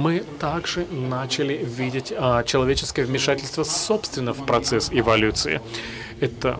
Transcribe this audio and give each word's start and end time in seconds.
мы 0.00 0.24
также 0.38 0.86
начали 0.86 1.54
видеть 1.62 2.12
а, 2.16 2.42
человеческое 2.42 3.04
вмешательство 3.04 3.64
собственно 3.64 4.32
в 4.32 4.46
процесс 4.46 4.88
эволюции. 4.90 5.60
Это 6.20 6.58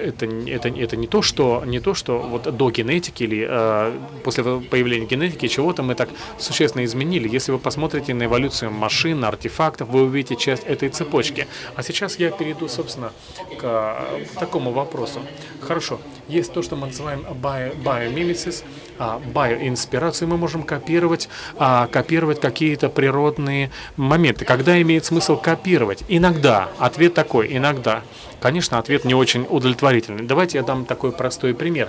это, 0.00 0.26
это, 0.26 0.68
это 0.68 0.96
не 0.96 1.06
то, 1.06 1.22
что 1.22 1.62
не 1.66 1.80
то, 1.80 1.94
что 1.94 2.18
вот 2.18 2.56
до 2.56 2.70
генетики 2.70 3.24
или 3.24 3.46
э, 3.48 3.92
после 4.24 4.44
появления 4.44 5.06
генетики 5.06 5.48
чего-то 5.48 5.82
мы 5.82 5.94
так 5.94 6.08
существенно 6.38 6.84
изменили. 6.84 7.28
Если 7.28 7.52
вы 7.52 7.58
посмотрите 7.58 8.14
на 8.14 8.24
эволюцию 8.24 8.70
машин, 8.70 9.24
артефактов, 9.24 9.88
вы 9.88 10.02
увидите 10.02 10.36
часть 10.36 10.64
этой 10.64 10.88
цепочки. 10.88 11.46
А 11.76 11.82
сейчас 11.82 12.18
я 12.18 12.30
перейду, 12.30 12.68
собственно, 12.68 13.12
к 13.58 13.62
э, 13.62 14.24
такому 14.38 14.72
вопросу. 14.72 15.20
Хорошо, 15.60 16.00
есть 16.28 16.52
то, 16.52 16.62
что 16.62 16.76
мы 16.76 16.86
называем 16.86 17.20
bio, 17.20 18.64
а, 18.98 19.20
биоинспирацию 19.34 20.28
мы 20.28 20.36
можем 20.36 20.62
копировать, 20.62 21.28
а, 21.56 21.86
копировать 21.86 22.40
какие-то 22.40 22.88
природные 22.88 23.70
моменты. 23.96 24.44
Когда 24.44 24.80
имеет 24.82 25.04
смысл 25.04 25.36
копировать? 25.36 26.04
Иногда. 26.08 26.68
Ответ 26.78 27.14
такой, 27.14 27.56
иногда. 27.56 28.02
Конечно, 28.40 28.78
ответ 28.78 29.04
не 29.04 29.14
очень 29.14 29.46
удовлетворительный. 29.48 30.24
Давайте 30.24 30.58
я 30.58 30.64
дам 30.64 30.84
такой 30.84 31.12
простой 31.12 31.54
пример. 31.54 31.88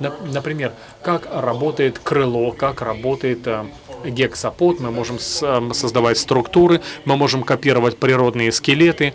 Например, 0.00 0.72
как 1.02 1.28
работает 1.32 1.98
крыло, 1.98 2.50
как 2.52 2.82
работает 2.82 3.46
э, 3.46 3.64
гексапод, 4.04 4.80
мы 4.80 4.90
можем 4.90 5.18
эм, 5.42 5.74
создавать 5.74 6.18
структуры, 6.18 6.80
мы 7.04 7.16
можем 7.16 7.42
копировать 7.42 7.98
природные 7.98 8.50
скелеты. 8.52 9.14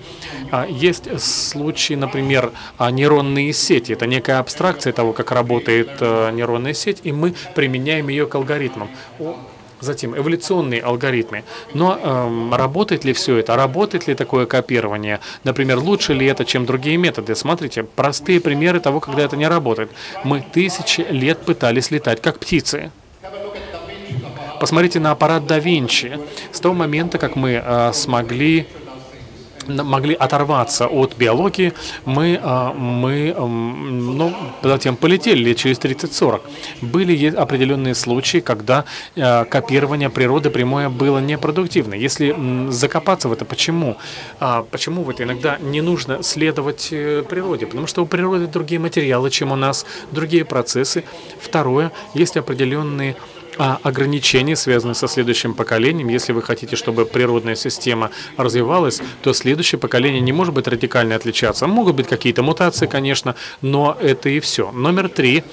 А, 0.51 0.65
есть 0.65 1.19
случаи, 1.19 1.95
например, 1.95 2.51
а, 2.77 2.91
нейронные 2.91 3.51
сети. 3.53 3.91
Это 3.91 4.07
некая 4.07 4.39
абстракция 4.39 4.93
того, 4.93 5.13
как 5.13 5.31
работает 5.31 5.89
э, 5.99 6.31
нейронная 6.31 6.73
сеть, 6.73 7.01
и 7.03 7.11
мы 7.11 7.33
применяем 7.55 8.07
ее 8.07 8.27
к 8.27 8.35
алгоритмам. 8.35 8.89
Затем 9.80 10.17
эволюционные 10.17 10.81
алгоритмы. 10.81 11.44
Но 11.73 12.00
эм, 12.02 12.53
работает 12.53 13.06
ли 13.06 13.14
все 13.14 13.38
это? 13.38 13.56
Работает 13.56 14.08
ли 14.08 14.16
такое 14.16 14.45
копирование? 14.45 15.19
Например, 15.44 15.78
лучше 15.78 16.14
ли 16.14 16.25
это, 16.25 16.45
чем 16.45 16.66
другие 16.66 16.97
методы? 16.97 17.36
Смотрите, 17.36 17.84
простые 17.84 18.39
примеры 18.39 18.80
того, 18.80 19.00
когда 19.00 19.23
это 19.23 19.38
не 19.38 19.47
работает. 19.47 19.92
Мы 20.23 20.42
тысячи 20.42 21.02
лет 21.02 21.39
пытались 21.39 21.92
летать 21.92 22.22
как 22.22 22.39
птицы. 22.39 22.92
Посмотрите 24.59 25.00
на 25.00 25.11
аппарат 25.11 25.45
да 25.45 25.59
Винчи. 25.59 26.19
С 26.52 26.59
того 26.59 26.73
момента, 26.73 27.19
как 27.19 27.36
мы 27.36 27.62
э, 27.64 27.91
смогли 27.94 28.66
могли 29.67 30.15
оторваться 30.15 30.87
от 30.87 31.15
биологии, 31.17 31.73
мы, 32.05 32.39
а, 32.41 32.73
мы 32.73 33.33
ну, 33.37 34.33
затем 34.63 34.95
полетели 34.95 35.53
через 35.53 35.79
30-40. 35.79 36.41
Были 36.81 37.35
определенные 37.35 37.95
случаи, 37.95 38.39
когда 38.39 38.85
а, 39.15 39.45
копирование 39.45 40.09
природы 40.09 40.49
прямое 40.49 40.89
было 40.89 41.19
непродуктивно. 41.19 41.93
Если 41.93 42.35
закопаться 42.69 43.29
в 43.29 43.33
это, 43.33 43.45
почему? 43.45 43.97
А, 44.39 44.63
почему 44.63 45.03
в 45.03 45.09
это 45.09 45.23
иногда 45.23 45.57
не 45.57 45.81
нужно 45.81 46.23
следовать 46.23 46.89
э, 46.91 47.23
природе? 47.27 47.65
Потому 47.67 47.88
что 47.88 48.03
у 48.03 48.05
природы 48.05 48.47
другие 48.47 48.79
материалы, 48.79 49.29
чем 49.29 49.51
у 49.51 49.55
нас, 49.55 49.85
другие 50.11 50.45
процессы. 50.45 51.03
Второе, 51.41 51.91
есть 52.13 52.38
определенные 52.38 53.15
а 53.58 53.80
ограничения, 53.83 54.55
связанные 54.55 54.95
со 54.95 55.08
следующим 55.08 55.53
поколением. 55.53 56.09
Если 56.09 56.33
вы 56.33 56.41
хотите, 56.41 56.75
чтобы 56.75 57.05
природная 57.05 57.55
система 57.55 58.11
развивалась, 58.38 59.02
то 59.22 59.33
следующее 59.33 59.80
поколение 59.80 60.22
не 60.22 60.33
может 60.33 60.53
быть 60.53 60.67
радикально 60.67 61.16
отличаться. 61.16 61.67
Могут 61.67 61.95
быть 61.95 62.08
какие-то 62.08 62.44
мутации, 62.44 62.88
конечно, 62.88 63.35
но 63.61 63.97
это 64.00 64.30
и 64.30 64.39
все. 64.39 64.72
Номер 64.72 65.09
три. 65.09 65.44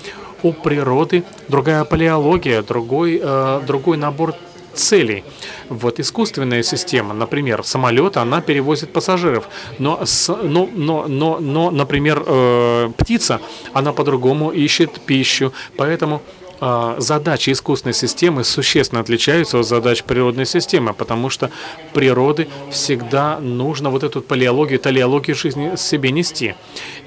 У 0.43 0.53
природы 0.53 1.25
другая 1.49 1.85
палеология, 1.85 2.63
другой, 2.63 3.19
э, 3.23 3.63
другой 3.67 3.97
набор 3.97 4.35
целей. 4.75 5.25
Вот 5.69 6.01
искусственная 6.01 6.63
система, 6.63 7.15
например, 7.15 7.65
самолет, 7.65 8.17
она 8.17 8.41
перевозит 8.41 8.93
пассажиров, 8.93 9.49
но, 9.79 10.05
с, 10.05 10.29
но, 10.29 10.69
но, 10.73 11.07
но, 11.09 11.39
но 11.41 11.71
например, 11.71 12.23
э, 12.27 12.91
птица, 12.99 13.41
она 13.73 13.93
по-другому 13.93 14.51
ищет 14.51 15.01
пищу, 15.01 15.53
поэтому 15.77 16.23
задачи 16.61 17.51
искусственной 17.51 17.95
системы 17.95 18.45
существенно 18.45 19.01
отличаются 19.01 19.59
от 19.59 19.67
задач 19.67 20.03
природной 20.03 20.47
системы, 20.47 20.95
потому 20.95 21.31
что 21.31 21.51
природы 21.93 22.49
всегда 22.71 23.39
нужно 23.41 23.91
вот 23.91 24.03
эту 24.03 24.23
палеологию, 24.23 24.79
талеологию 24.79 25.37
жизни 25.37 25.77
себе 25.77 26.11
нести. 26.11 26.55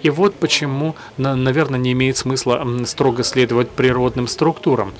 И 0.04 0.10
вот 0.10 0.36
почему, 0.36 0.96
наверное, 1.18 1.80
не 1.80 1.94
имеет 1.94 2.18
смысла 2.18 2.66
строго 2.86 3.24
следовать 3.24 3.70
природным 3.70 4.28
структурам. 4.28 4.94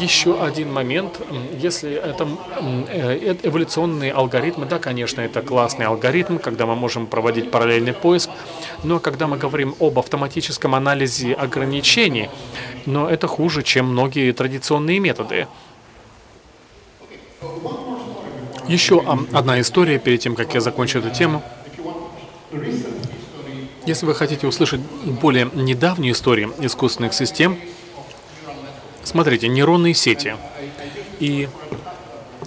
Еще 0.00 0.42
один 0.42 0.72
момент, 0.72 1.20
если 1.52 1.92
это 1.92 2.26
э, 2.88 3.36
эволюционные 3.42 4.12
алгоритмы, 4.12 4.64
да, 4.64 4.78
конечно, 4.78 5.20
это 5.20 5.42
классный 5.42 5.84
алгоритм, 5.84 6.38
когда 6.38 6.64
мы 6.64 6.74
можем 6.74 7.06
проводить 7.06 7.50
параллельный 7.50 7.92
поиск, 7.92 8.30
но 8.82 8.98
когда 8.98 9.26
мы 9.26 9.36
говорим 9.36 9.74
об 9.78 9.98
автоматическом 9.98 10.74
анализе 10.74 11.34
ограничений, 11.34 12.30
но 12.86 13.10
это 13.10 13.26
хуже, 13.26 13.62
чем 13.62 13.88
многие 13.88 14.32
традиционные 14.32 15.00
методы. 15.00 15.46
Еще 18.68 19.04
одна 19.32 19.60
история 19.60 19.98
перед 19.98 20.20
тем, 20.20 20.34
как 20.34 20.54
я 20.54 20.62
закончу 20.62 21.00
эту 21.00 21.10
тему. 21.10 21.42
Если 23.84 24.06
вы 24.06 24.14
хотите 24.14 24.46
услышать 24.46 24.80
более 24.80 25.50
недавнюю 25.52 26.14
историю 26.14 26.54
искусственных 26.58 27.12
систем, 27.12 27.58
Смотрите, 29.04 29.48
нейронные 29.48 29.94
сети. 29.94 30.36
И 31.18 31.48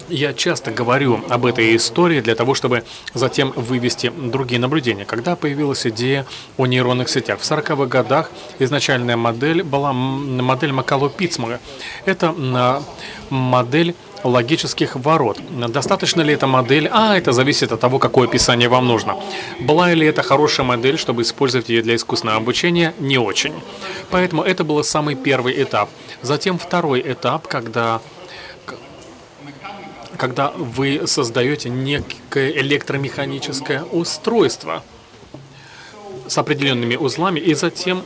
я 0.09 0.33
часто 0.33 0.71
говорю 0.71 1.23
об 1.29 1.45
этой 1.45 1.75
истории 1.75 2.21
для 2.21 2.35
того, 2.35 2.53
чтобы 2.53 2.83
затем 3.13 3.51
вывести 3.55 4.11
другие 4.15 4.59
наблюдения. 4.59 5.05
Когда 5.05 5.35
появилась 5.35 5.85
идея 5.87 6.25
о 6.57 6.65
нейронных 6.65 7.09
сетях? 7.09 7.39
В 7.39 7.43
40-х 7.43 7.85
годах 7.85 8.31
изначальная 8.59 9.17
модель 9.17 9.63
была 9.63 9.93
модель 9.93 10.71
Макало-Питцмана. 10.71 11.59
Это 12.05 12.35
модель 13.29 13.95
логических 14.23 14.95
ворот. 14.95 15.39
Достаточно 15.69 16.21
ли 16.21 16.33
эта 16.33 16.47
модель? 16.47 16.89
А, 16.91 17.17
это 17.17 17.31
зависит 17.31 17.71
от 17.71 17.79
того, 17.79 17.99
какое 17.99 18.27
описание 18.27 18.69
вам 18.69 18.87
нужно. 18.87 19.15
Была 19.59 19.93
ли 19.93 20.07
это 20.07 20.23
хорошая 20.23 20.65
модель, 20.65 20.97
чтобы 20.97 21.21
использовать 21.21 21.69
ее 21.69 21.81
для 21.81 21.95
искусственного 21.95 22.37
обучения? 22.37 22.93
Не 22.99 23.17
очень. 23.17 23.53
Поэтому 24.09 24.43
это 24.43 24.63
был 24.63 24.83
самый 24.83 25.15
первый 25.15 25.61
этап. 25.61 25.89
Затем 26.21 26.57
второй 26.57 27.01
этап, 27.01 27.47
когда 27.47 28.01
когда 30.17 30.51
вы 30.55 31.01
создаете 31.07 31.69
некое 31.69 32.51
электромеханическое 32.51 33.83
устройство– 33.83 34.83
с 36.27 36.37
определенными 36.37 36.95
узлами, 36.95 37.39
и 37.39 37.53
затем 37.53 38.03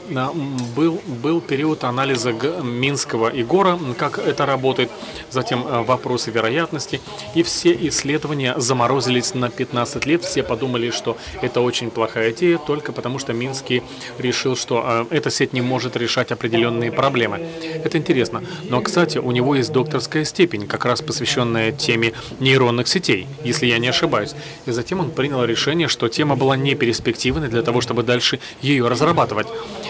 был, 0.76 1.02
был 1.08 1.42
период 1.42 1.84
анализа 1.84 2.32
Минского 2.64 3.30
и 3.30 3.44
Гора, 3.44 3.78
как 3.98 4.20
это 4.20 4.46
работает, 4.46 4.90
затем 5.30 5.66
э, 5.68 5.84
вопросы 5.84 6.32
вероятности, 6.32 7.02
и 7.36 7.44
все 7.44 7.74
исследования 7.88 8.56
заморозились 8.58 9.34
на 9.34 9.50
15 9.50 10.06
лет, 10.06 10.24
все 10.24 10.44
подумали, 10.44 10.92
что 10.92 11.18
это 11.42 11.62
очень 11.62 11.90
плохая 11.92 12.32
идея, 12.32 12.58
только 12.58 12.92
потому 12.92 13.20
что 13.20 13.34
Минский 13.34 13.84
решил, 14.18 14.56
что 14.56 15.06
э, 15.12 15.16
эта 15.16 15.30
сеть 15.30 15.54
не 15.54 15.62
может 15.62 15.96
решать 15.96 16.32
определенные 16.32 16.92
проблемы. 16.92 17.48
Это 17.84 17.98
интересно. 17.98 18.44
Но, 18.70 18.82
кстати, 18.82 19.18
у 19.18 19.32
него 19.32 19.56
есть 19.56 19.72
докторская 19.72 20.26
степень, 20.26 20.68
как 20.68 20.86
раз 20.86 21.02
посвященная 21.02 21.72
теме 21.72 22.14
нейронных 22.40 22.88
сетей, 22.88 23.28
если 23.44 23.68
я 23.68 23.80
не 23.80 23.88
ошибаюсь. 23.88 24.36
И 24.66 24.72
затем 24.72 25.00
он 25.00 25.12
принял 25.12 25.44
решение, 25.44 25.88
что 25.88 26.08
тема 26.08 26.36
была 26.36 26.58
не 26.58 26.76
перспективной 26.76 27.48
для 27.48 27.62
того, 27.62 27.82
чтобы 27.82 28.04
дальше 28.08 28.40
ее 28.62 28.88
разрабатывать. 28.88 29.48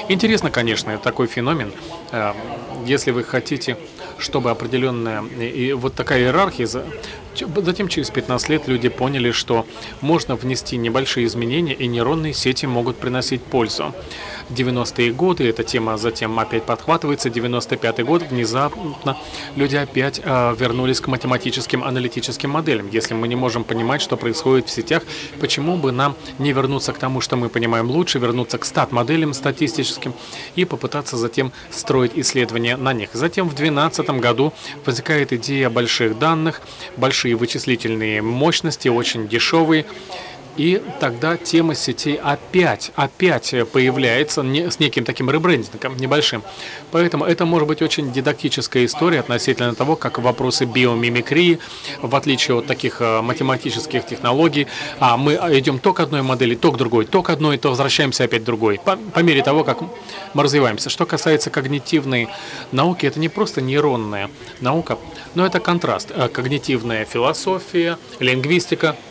Интересно, 0.10 0.52
конечно, 0.52 0.98
такой 0.98 1.28
феномен. 1.28 1.72
Эм, 2.12 2.36
если 2.86 3.12
вы 3.12 3.24
хотите, 3.24 3.78
чтобы 4.18 4.52
определенная 4.52 5.24
и 5.24 5.74
вот 5.74 5.94
такая 5.94 6.20
иерархия 6.20 6.68
Затем 7.58 7.88
через 7.88 8.10
15 8.10 8.50
лет 8.50 8.68
люди 8.68 8.90
поняли, 8.90 9.32
что 9.32 9.66
можно 10.02 10.36
внести 10.36 10.78
небольшие 10.78 11.26
изменения, 11.26 11.74
и 11.74 11.88
нейронные 11.88 12.34
сети 12.34 12.66
могут 12.66 12.98
приносить 12.98 13.44
пользу. 13.44 13.94
90-е 14.50 15.12
годы, 15.12 15.50
эта 15.50 15.64
тема 15.64 15.98
затем 15.98 16.40
опять 16.40 16.64
подхватывается, 16.64 17.30
95-й 17.30 18.04
год, 18.04 18.24
внезапно 18.24 19.18
люди 19.56 19.76
опять 19.76 20.22
э, 20.24 20.56
вернулись 20.58 21.02
к 21.02 21.08
математическим 21.08 21.84
аналитическим 21.84 22.52
моделям. 22.52 22.90
Если 22.92 23.14
мы 23.14 23.28
не 23.28 23.36
можем 23.36 23.64
понимать, 23.64 24.02
что 24.02 24.16
происходит 24.18 24.68
в 24.68 24.72
сетях, 24.72 25.04
почему 25.40 25.78
бы 25.78 25.92
нам 25.92 26.16
не 26.40 26.54
вернуться 26.54 26.94
к 26.94 26.98
тому, 26.98 27.22
что 27.22 27.36
мы 27.36 27.50
понимаем 27.50 27.90
лучше, 27.90 28.20
вернуться 28.20 28.58
к 28.58 28.66
стат-моделям 28.66 29.34
статистическим 29.34 30.14
и 30.56 30.66
попытаться 30.66 31.18
затем 31.18 31.52
строить 31.72 32.14
исследования 32.16 32.78
на 32.78 32.94
них. 32.94 33.10
Затем 33.14 33.50
в 33.50 33.56
2012 33.56 34.10
году 34.22 34.54
возникает 34.86 35.34
идея 35.34 35.70
больших 35.70 36.18
данных, 36.18 36.62
больших 36.96 37.27
большие 37.28 37.36
вычислительные 37.36 38.22
мощности, 38.22 38.88
очень 38.88 39.28
дешевые. 39.28 39.86
И 40.58 40.82
тогда 41.00 41.38
тема 41.38 41.76
сетей 41.76 42.16
опять, 42.16 42.92
опять 42.96 43.54
появляется 43.72 44.42
не, 44.42 44.72
с 44.72 44.80
неким 44.80 45.06
таким 45.06 45.30
ребрендингом 45.30 45.96
небольшим. 45.98 46.44
Поэтому 46.92 47.26
это 47.26 47.46
может 47.46 47.68
быть 47.68 47.84
очень 47.84 48.12
дидактическая 48.12 48.84
история 48.86 49.20
относительно 49.20 49.76
того, 49.76 49.96
как 49.96 50.18
вопросы 50.18 50.66
биомимикрии, 50.66 51.60
в 52.02 52.16
отличие 52.16 52.58
от 52.58 52.66
таких 52.66 53.02
э, 53.02 53.22
математических 53.22 54.06
технологий, 54.06 54.68
а 55.00 55.16
мы 55.16 55.36
идем 55.36 55.78
то 55.78 55.94
к 55.94 56.00
одной 56.00 56.24
модели, 56.24 56.56
то 56.56 56.72
к 56.72 56.78
другой, 56.78 57.06
то 57.06 57.22
к 57.22 57.30
одной, 57.30 57.58
то 57.58 57.70
возвращаемся 57.70 58.24
опять 58.24 58.42
к 58.42 58.46
другой, 58.46 58.80
по, 58.84 58.96
по 58.96 59.20
мере 59.20 59.44
того, 59.44 59.64
как 59.64 59.82
мы 60.34 60.44
развиваемся. 60.44 60.90
Что 60.90 61.06
касается 61.06 61.52
когнитивной 61.52 62.30
науки, 62.72 63.06
это 63.06 63.20
не 63.20 63.30
просто 63.30 63.62
нейронная 63.62 64.32
наука, 64.60 64.98
но 65.36 65.46
это 65.46 65.60
контраст. 65.60 66.12
Э, 66.16 66.30
когнитивная 66.30 67.06
философия, 67.06 68.00
лингвистика– 68.20 68.96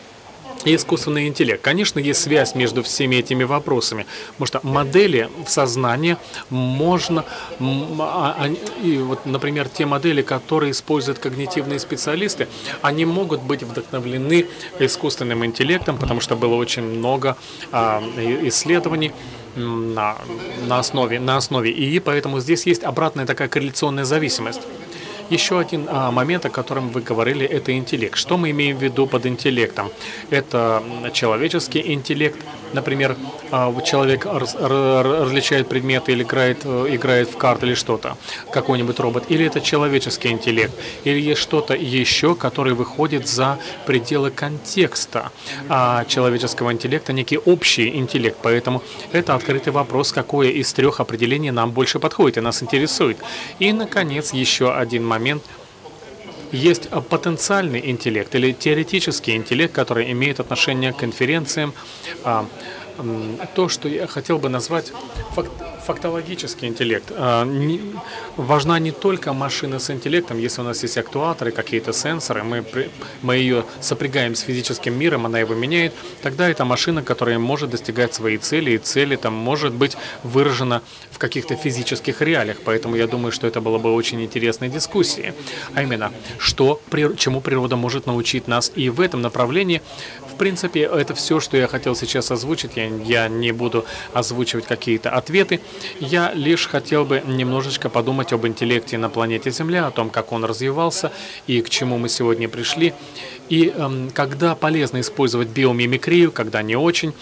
и 0.66 0.74
искусственный 0.74 1.28
интеллект. 1.28 1.62
Конечно, 1.62 2.00
есть 2.00 2.20
связь 2.20 2.54
между 2.54 2.82
всеми 2.82 3.16
этими 3.16 3.44
вопросами, 3.44 4.04
потому 4.32 4.46
что 4.46 4.60
модели 4.62 5.30
в 5.46 5.48
сознании 5.48 6.16
можно, 6.50 7.24
а, 7.60 8.48
и 8.82 8.98
вот, 8.98 9.24
например, 9.24 9.68
те 9.68 9.86
модели, 9.86 10.22
которые 10.22 10.72
используют 10.72 11.20
когнитивные 11.20 11.78
специалисты, 11.78 12.48
они 12.82 13.04
могут 13.04 13.42
быть 13.42 13.62
вдохновлены 13.62 14.46
искусственным 14.80 15.44
интеллектом, 15.44 15.96
потому 15.98 16.20
что 16.20 16.34
было 16.36 16.56
очень 16.56 16.82
много 16.82 17.36
а, 17.72 18.02
исследований, 18.42 19.12
на, 19.56 20.18
на, 20.68 20.80
основе, 20.80 21.18
на 21.18 21.38
основе 21.38 21.70
ИИ, 21.70 21.98
поэтому 21.98 22.40
здесь 22.40 22.66
есть 22.66 22.84
обратная 22.84 23.24
такая 23.24 23.48
корреляционная 23.48 24.04
зависимость. 24.04 24.60
Еще 25.30 25.58
один 25.58 25.86
а, 25.88 26.10
момент, 26.12 26.46
о 26.46 26.50
котором 26.50 26.90
вы 26.90 27.00
говорили, 27.00 27.44
это 27.44 27.76
интеллект. 27.76 28.16
Что 28.16 28.36
мы 28.36 28.50
имеем 28.50 28.76
в 28.76 28.82
виду 28.82 29.06
под 29.06 29.26
интеллектом? 29.26 29.90
Это 30.30 30.82
человеческий 31.12 31.92
интеллект, 31.92 32.38
Например, 32.72 33.16
а, 33.50 33.74
человек 33.82 34.26
различает 34.26 35.68
предметы 35.68 36.12
или 36.12 36.22
играет, 36.22 36.58
э, 36.64 36.86
играет 36.90 37.30
в 37.30 37.36
карты 37.36 37.66
или 37.66 37.74
что-то, 37.74 38.16
какой-нибудь 38.50 38.98
робот, 39.00 39.24
или 39.28 39.46
это 39.46 39.60
человеческий 39.60 40.28
интеллект, 40.28 40.72
или 41.04 41.20
есть 41.20 41.40
что-то 41.40 41.74
еще, 41.74 42.34
которое 42.34 42.74
выходит 42.74 43.28
за 43.28 43.58
пределы 43.86 44.30
контекста 44.30 45.30
а 45.68 46.04
человеческого 46.04 46.72
интеллекта, 46.72 47.12
некий 47.12 47.38
общий 47.38 47.96
интеллект. 47.96 48.36
Поэтому 48.42 48.82
это 49.12 49.34
открытый 49.34 49.72
вопрос, 49.72 50.12
какое 50.12 50.50
из 50.50 50.72
трех 50.72 51.00
определений 51.00 51.50
нам 51.50 51.70
больше 51.70 51.98
подходит 51.98 52.38
и 52.38 52.40
нас 52.40 52.62
интересует. 52.62 53.18
И, 53.58 53.72
наконец, 53.72 54.32
еще 54.32 54.74
один 54.74 55.04
момент– 55.04 55.42
есть 56.56 56.88
потенциальный 57.08 57.90
интеллект 57.90 58.34
или 58.34 58.52
теоретический 58.52 59.36
интеллект, 59.36 59.74
который 59.74 60.10
имеет 60.12 60.40
отношение 60.40 60.92
к 60.92 60.96
конференциям, 60.96 61.72
а, 62.24 62.46
то, 63.54 63.68
что 63.68 63.88
я 63.88 64.06
хотел 64.06 64.38
бы 64.38 64.48
назвать 64.48 64.92
фактологический 65.86 66.68
интеллект. 66.68 67.04
А, 67.10 67.46
важна 68.36 68.78
не 68.78 68.90
только 68.90 69.32
машина 69.32 69.78
с 69.78 69.90
интеллектом, 69.90 70.38
если 70.38 70.60
у 70.60 70.64
нас 70.64 70.82
есть 70.82 70.98
актуаторы, 70.98 71.52
какие-то 71.52 71.92
сенсоры, 71.92 72.42
мы, 72.42 72.64
мы 73.22 73.36
ее 73.36 73.64
сопрягаем 73.80 74.34
с 74.34 74.40
физическим 74.40 74.98
миром, 74.98 75.26
она 75.26 75.38
его 75.38 75.54
меняет, 75.54 75.94
тогда 76.22 76.48
это 76.48 76.64
машина, 76.64 77.02
которая 77.02 77.38
может 77.38 77.70
достигать 77.70 78.14
своей 78.14 78.38
цели, 78.38 78.72
и 78.72 78.78
цели 78.78 79.16
там 79.16 79.34
может 79.34 79.72
быть 79.72 79.96
выражена 80.24 80.82
в 81.10 81.18
каких-то 81.18 81.56
физических 81.56 82.20
реалиях. 82.20 82.58
Поэтому 82.64 82.96
я 82.96 83.06
думаю, 83.06 83.32
что 83.32 83.46
это 83.46 83.60
было 83.60 83.78
бы 83.78 83.92
очень 83.94 84.22
интересной 84.22 84.68
дискуссией. 84.68 85.32
А 85.74 85.82
именно, 85.82 86.12
что, 86.38 86.80
чему 87.16 87.40
природа 87.40 87.76
может 87.76 88.06
научить 88.06 88.48
нас 88.48 88.72
и 88.74 88.90
в 88.90 89.00
этом 89.00 89.22
направлении. 89.22 89.80
В 90.30 90.36
принципе, 90.36 90.82
это 90.82 91.14
все, 91.14 91.40
что 91.40 91.56
я 91.56 91.66
хотел 91.68 91.94
сейчас 91.96 92.30
озвучить. 92.30 92.72
Я, 92.76 92.86
я 92.86 93.28
не 93.28 93.52
буду 93.52 93.86
озвучивать 94.12 94.66
какие-то 94.66 95.10
ответы. 95.10 95.60
Я 96.00 96.32
лишь 96.34 96.66
хотел 96.66 97.04
бы 97.04 97.22
немножечко 97.26 97.88
подумать 97.88 98.32
об 98.32 98.46
интеллекте 98.46 98.98
на 98.98 99.08
планете 99.08 99.50
Земля, 99.50 99.86
о 99.86 99.90
том, 99.90 100.10
как 100.10 100.32
он 100.32 100.44
развивался 100.44 101.12
и 101.46 101.62
к 101.62 101.70
чему 101.70 101.98
мы 101.98 102.08
сегодня 102.08 102.48
пришли. 102.48 102.94
И 103.48 103.72
э, 103.74 104.08
когда 104.12 104.54
полезно 104.54 105.00
использовать 105.00 105.48
биомимикрию, 105.48 106.32
когда 106.32 106.62
не 106.62 106.76
очень, 106.76 107.12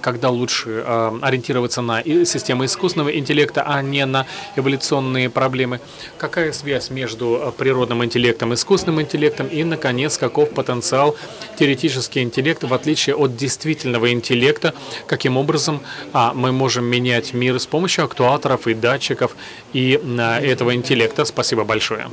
когда 0.00 0.30
лучше 0.30 0.82
э, 0.84 1.18
ориентироваться 1.20 1.82
на 1.82 2.02
системы 2.02 2.64
искусственного 2.64 3.16
интеллекта, 3.18 3.64
а 3.66 3.82
не 3.82 4.04
на 4.06 4.26
эволюционные 4.56 5.28
проблемы. 5.28 5.80
Какая 6.16 6.52
связь 6.52 6.90
между 6.90 7.36
э, 7.36 7.52
природным 7.52 8.04
интеллектом 8.04 8.54
искусственным 8.54 9.02
интеллектом? 9.02 9.46
И, 9.48 9.62
наконец, 9.64 10.16
каков 10.16 10.50
потенциал 10.50 11.16
теоретический 11.58 12.22
интеллект 12.22 12.64
в 12.64 12.72
отличие 12.72 13.16
от 13.16 13.36
действительного 13.36 14.12
интеллекта? 14.12 14.74
Каким 15.06 15.36
образом 15.36 15.80
а, 16.12 16.32
мы 16.34 16.52
можем 16.52 16.86
менять 16.86 17.34
мир 17.34 17.60
с 17.60 17.66
помощью 17.66 18.03
актуаторов 18.04 18.66
и 18.66 18.74
датчиков 18.74 19.36
и 19.72 20.00
а, 20.18 20.40
этого 20.40 20.74
интеллекта? 20.74 21.24
Спасибо 21.24 21.64
большое. 21.64 22.08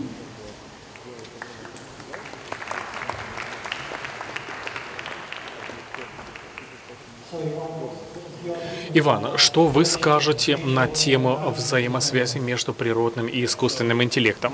Иван, 8.93 9.38
что 9.38 9.67
вы 9.67 9.85
скажете 9.85 10.57
на 10.57 10.85
тему 10.88 11.53
взаимосвязи 11.55 12.39
между 12.39 12.73
природным 12.73 13.27
и 13.27 13.45
искусственным 13.45 14.03
интеллектом? 14.03 14.53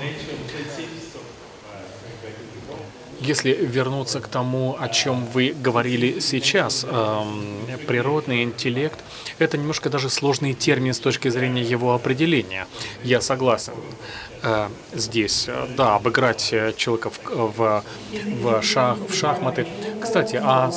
Если 3.28 3.52
вернуться 3.52 4.20
к 4.20 4.28
тому, 4.28 4.78
о 4.80 4.88
чем 4.88 5.26
вы 5.26 5.54
говорили 5.54 6.18
сейчас, 6.18 6.86
э, 6.88 7.76
природный 7.86 8.42
интеллект– 8.42 8.98
это 9.38 9.58
немножко 9.58 9.90
даже 9.90 10.08
сложный 10.08 10.54
термин 10.54 10.94
с 10.94 10.98
точки 10.98 11.28
зрения 11.28 11.60
его 11.60 11.92
определения. 11.92 12.66
Я 13.04 13.20
согласен 13.20 13.74
э, 14.42 14.68
здесь. 14.94 15.46
Да, 15.76 15.96
обыграть 15.96 16.54
человека 16.78 17.10
в, 17.10 17.52
в, 17.58 17.84
в, 18.40 18.62
шах, 18.62 18.96
в 19.06 19.14
шахматы. 19.14 19.66
Кстати, 20.00 20.40
а 20.42 20.72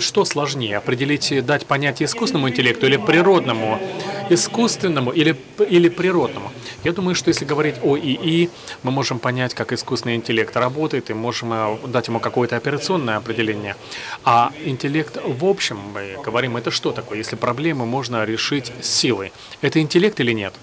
что 0.00 0.24
сложнее, 0.24 0.76
определить, 0.76 1.46
дать 1.46 1.66
понятие 1.66 2.06
искусственному 2.06 2.48
интеллекту 2.48 2.86
или 2.86 2.96
природному? 2.96 3.80
Искусственному 4.30 5.10
или, 5.10 5.36
или 5.70 5.88
природному? 5.88 6.52
Я 6.84 6.92
думаю, 6.92 7.14
что 7.14 7.28
если 7.28 7.44
говорить 7.44 7.76
о 7.82 7.96
ИИ, 7.96 8.48
мы 8.82 8.90
можем 8.90 9.18
понять, 9.18 9.54
как 9.54 9.72
искусственный 9.72 10.16
интеллект 10.16 10.56
работает, 10.56 11.10
и 11.10 11.14
можем 11.14 11.52
э, 11.52 11.76
дать 11.86 12.08
ему 12.08 12.20
какое-то 12.20 12.56
операционное 12.56 13.16
определение. 13.16 13.76
А 14.24 14.52
интеллект 14.64 15.18
в 15.24 15.44
общем, 15.44 15.78
мы 15.94 16.16
говорим, 16.24 16.56
это 16.56 16.70
что 16.70 16.92
такое? 16.92 17.18
Если 17.18 17.36
проблемы 17.36 17.86
можно 17.86 18.24
решить 18.24 18.72
силой, 18.82 19.32
это 19.60 19.80
интеллект 19.80 20.18
или 20.20 20.32
нет? 20.32 20.54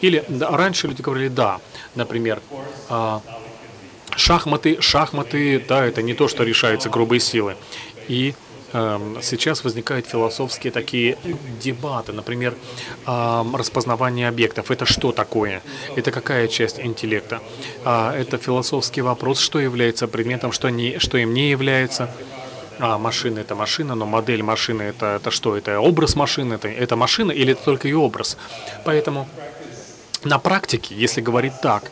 Или 0.00 0.24
да, 0.28 0.50
раньше 0.50 0.86
люди 0.86 1.02
говорили 1.02 1.28
«да», 1.28 1.60
например, 1.94 2.40
а, 2.88 3.20
шахматы, 4.16 4.80
шахматы, 4.80 5.64
да, 5.68 5.84
это 5.84 6.02
не 6.02 6.14
то, 6.14 6.28
что 6.28 6.44
решается 6.44 6.88
грубой 6.88 7.20
силой. 7.20 7.56
И 8.08 8.34
сейчас 8.72 9.64
возникают 9.64 10.06
философские 10.06 10.72
такие 10.72 11.18
дебаты, 11.60 12.12
например, 12.12 12.54
распознавание 13.04 14.28
объектов. 14.28 14.70
Это 14.70 14.86
что 14.86 15.12
такое? 15.12 15.62
Это 15.96 16.10
какая 16.10 16.48
часть 16.48 16.78
интеллекта? 16.78 17.40
А, 17.84 18.14
это 18.14 18.38
философский 18.38 19.02
вопрос, 19.02 19.40
что 19.40 19.58
является 19.58 20.06
предметом, 20.06 20.52
что, 20.52 20.68
не, 20.68 20.98
что 20.98 21.18
им 21.18 21.34
не 21.34 21.50
является. 21.50 22.10
А, 22.78 22.96
машина– 22.98 23.38
это 23.40 23.54
машина, 23.54 23.94
но 23.94 24.06
модель 24.06 24.42
машины– 24.42 24.82
это, 24.84 25.16
это 25.16 25.30
что? 25.30 25.56
Это 25.56 25.80
образ 25.80 26.16
машины? 26.16 26.54
Это, 26.54 26.68
это 26.68 26.96
машина 26.96 27.32
или 27.32 27.52
это 27.52 27.64
только 27.64 27.88
ее 27.88 27.98
образ? 27.98 28.36
Поэтому 28.84 29.28
на 30.24 30.38
практике, 30.38 30.94
если 30.94 31.20
говорить 31.20 31.60
так, 31.60 31.90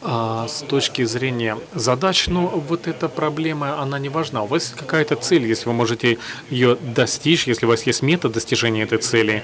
а 0.00 0.46
с 0.46 0.62
точки 0.62 1.04
зрения 1.04 1.58
задач, 1.74 2.28
ну, 2.28 2.46
вот 2.46 2.86
эта 2.86 3.08
проблема, 3.08 3.80
она 3.80 3.98
не 3.98 4.08
важна. 4.08 4.42
У 4.44 4.46
вас 4.46 4.64
есть 4.64 4.76
какая-то 4.76 5.16
цель, 5.16 5.44
если 5.46 5.68
вы 5.68 5.74
можете 5.74 6.18
ее 6.50 6.76
достичь, 6.76 7.48
если 7.48 7.66
у 7.66 7.68
вас 7.68 7.82
есть 7.82 8.02
метод 8.02 8.32
достижения 8.32 8.82
этой 8.82 8.98
цели, 8.98 9.42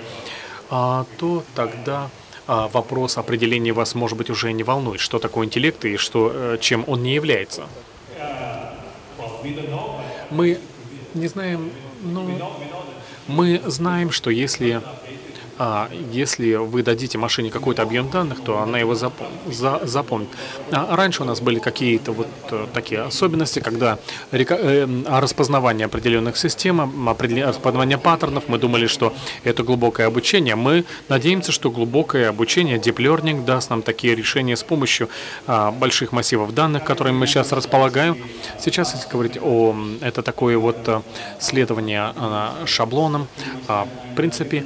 а, 0.71 1.07
то 1.19 1.43
тогда 1.55 2.09
а, 2.47 2.69
вопрос 2.69 3.19
определения 3.19 3.73
вас, 3.73 3.95
может 3.95 4.17
быть, 4.17 4.31
уже 4.31 4.53
не 4.53 4.63
волнует, 4.63 5.01
что 5.01 5.19
такое 5.19 5.47
интеллект 5.47 5.85
и 5.85 5.97
что, 5.97 6.31
э, 6.33 6.59
чем 6.61 6.85
он 6.87 7.03
не 7.03 7.15
является. 7.15 7.67
Мы 10.31 10.59
не 11.15 11.27
знаем, 11.27 11.71
ну, 12.03 12.39
мы 13.27 13.61
знаем, 13.67 14.11
что 14.11 14.31
если 14.31 14.83
а, 15.59 15.89
если 16.13 16.55
вы 16.55 16.83
дадите 16.83 17.19
машине 17.19 17.51
какой-то 17.51 17.83
объем 17.83 18.11
данных, 18.11 18.43
то 18.43 18.59
она 18.61 18.79
его 18.79 18.95
запом 18.95 19.27
за 19.47 19.81
запомнит. 19.85 20.29
А 20.71 20.97
раньше 20.97 21.23
у 21.23 21.27
нас 21.27 21.41
были 21.41 21.59
какие-то 21.59 22.13
вот 22.13 22.29
э, 22.51 22.67
такие 22.73 23.03
особенности, 23.03 23.61
когда 23.61 23.99
э, 24.33 24.87
распознавание 25.07 25.87
определенных 25.87 26.37
систем, 26.37 27.09
распознавание 27.09 27.99
паттернов, 27.99 28.45
мы 28.49 28.59
думали, 28.59 28.87
что 28.87 29.15
это 29.45 29.63
глубокое 29.63 30.07
обучение. 30.07 30.57
Мы 30.57 30.85
надеемся, 31.09 31.53
что 31.53 31.71
глубокое 31.71 32.29
обучение, 32.29 32.79
deep 32.79 32.97
learning 32.97 33.45
даст 33.45 33.71
нам 33.71 33.83
такие 33.83 34.15
решения 34.15 34.57
с 34.57 34.63
помощью 34.63 35.09
а, 35.47 35.71
больших 35.71 36.13
массивов 36.13 36.55
данных, 36.55 36.85
которыми 36.85 37.17
мы 37.17 37.27
сейчас 37.27 37.53
располагаем. 37.53 38.17
Сейчас, 38.61 38.95
если 38.95 39.09
говорить 39.09 39.39
о... 39.41 39.75
Это 40.01 40.23
такое 40.23 40.59
вот 40.59 40.77
э, 40.87 41.01
следование 41.41 42.13
а, 42.17 42.55
шаблоном. 42.67 43.29
А, 43.69 43.87
в 44.13 44.17
принципе, 44.17 44.65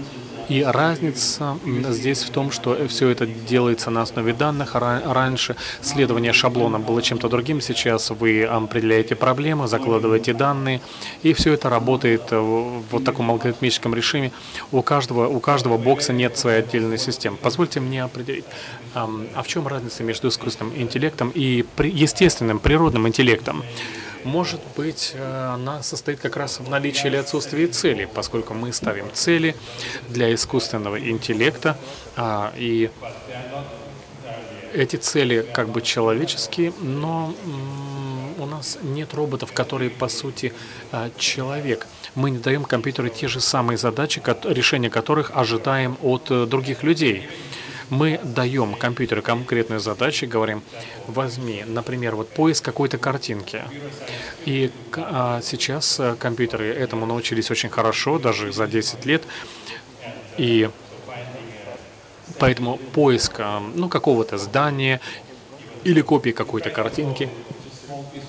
и 0.48 0.62
разница 0.62 1.58
здесь 1.90 2.22
в 2.22 2.30
том, 2.30 2.50
что 2.50 2.76
все 2.88 3.08
это 3.08 3.26
делается 3.26 3.90
на 3.90 4.02
основе 4.02 4.32
данных. 4.32 4.74
Раньше 4.74 5.56
следование 5.82 6.32
шаблоном 6.32 6.82
было 6.82 7.02
чем-то 7.02 7.28
другим. 7.28 7.60
Сейчас 7.60 8.10
вы 8.10 8.44
определяете 8.44 9.14
проблемы, 9.14 9.68
закладываете 9.68 10.32
данные, 10.32 10.80
и 11.22 11.32
все 11.32 11.52
это 11.52 11.68
работает 11.68 12.30
в 12.30 12.82
вот 12.90 13.04
таком 13.04 13.30
алгоритмическом 13.30 13.94
режиме. 13.94 14.32
У 14.72 14.82
каждого, 14.82 15.28
у 15.28 15.40
каждого 15.40 15.78
бокса 15.78 16.12
нет 16.12 16.38
своей 16.38 16.60
отдельной 16.60 16.98
системы. 16.98 17.36
Позвольте 17.36 17.80
мне 17.80 18.02
определить, 18.02 18.44
а 18.94 19.42
в 19.42 19.46
чем 19.46 19.66
разница 19.68 20.02
между 20.02 20.28
искусственным 20.28 20.74
интеллектом 20.76 21.30
и 21.34 21.64
естественным 21.78 22.58
природным 22.58 23.06
интеллектом? 23.06 23.62
Может 24.24 24.60
быть, 24.76 25.12
э, 25.14 25.50
она 25.54 25.82
состоит 25.82 26.20
как 26.20 26.36
раз 26.36 26.60
в 26.60 26.68
наличии 26.68 27.06
или 27.06 27.16
отсутствии 27.16 27.66
цели, 27.66 28.08
поскольку 28.12 28.54
мы 28.54 28.72
ставим 28.72 29.06
цели 29.12 29.54
для 30.08 30.34
искусственного 30.34 30.98
интеллекта, 30.98 31.76
а, 32.16 32.52
и 32.56 32.90
эти 34.74 34.96
цели 34.96 35.46
как 35.52 35.68
бы 35.70 35.80
человеческие, 35.80 36.72
но 36.80 37.34
у 38.38 38.46
нас 38.46 38.78
нет 38.82 39.14
роботов, 39.14 39.52
которые 39.52 39.90
по 39.90 40.08
сути 40.08 40.52
э, 40.92 41.10
человек. 41.18 41.86
Мы 42.14 42.30
не 42.30 42.38
даем 42.38 42.64
компьютеру 42.64 43.08
те 43.08 43.28
же 43.28 43.40
самые 43.40 43.78
задачи, 43.78 44.22
решения 44.44 44.90
которых 44.90 45.32
ожидаем 45.34 45.96
от 46.02 46.30
э, 46.30 46.46
других 46.46 46.82
людей 46.82 47.28
мы 47.90 48.20
даем 48.22 48.74
компьютеру 48.74 49.22
конкретные 49.22 49.80
задачи, 49.80 50.24
говорим, 50.24 50.62
возьми, 51.06 51.64
например, 51.66 52.16
вот 52.16 52.28
поиск 52.28 52.64
какой-то 52.64 52.98
картинки. 52.98 53.62
И 54.44 54.70
а, 54.96 55.40
сейчас 55.42 55.98
э, 56.00 56.14
компьютеры 56.18 56.66
этому 56.66 57.06
научились 57.06 57.50
очень 57.50 57.70
хорошо, 57.70 58.18
даже 58.18 58.52
за 58.52 58.66
10 58.66 59.06
лет. 59.06 59.22
И 60.36 60.70
поэтому 62.38 62.76
поиск 62.76 63.40
ну, 63.74 63.88
какого-то 63.88 64.38
здания 64.38 65.00
или 65.84 66.00
копии 66.00 66.30
какой-то 66.30 66.70
картинки 66.70 67.28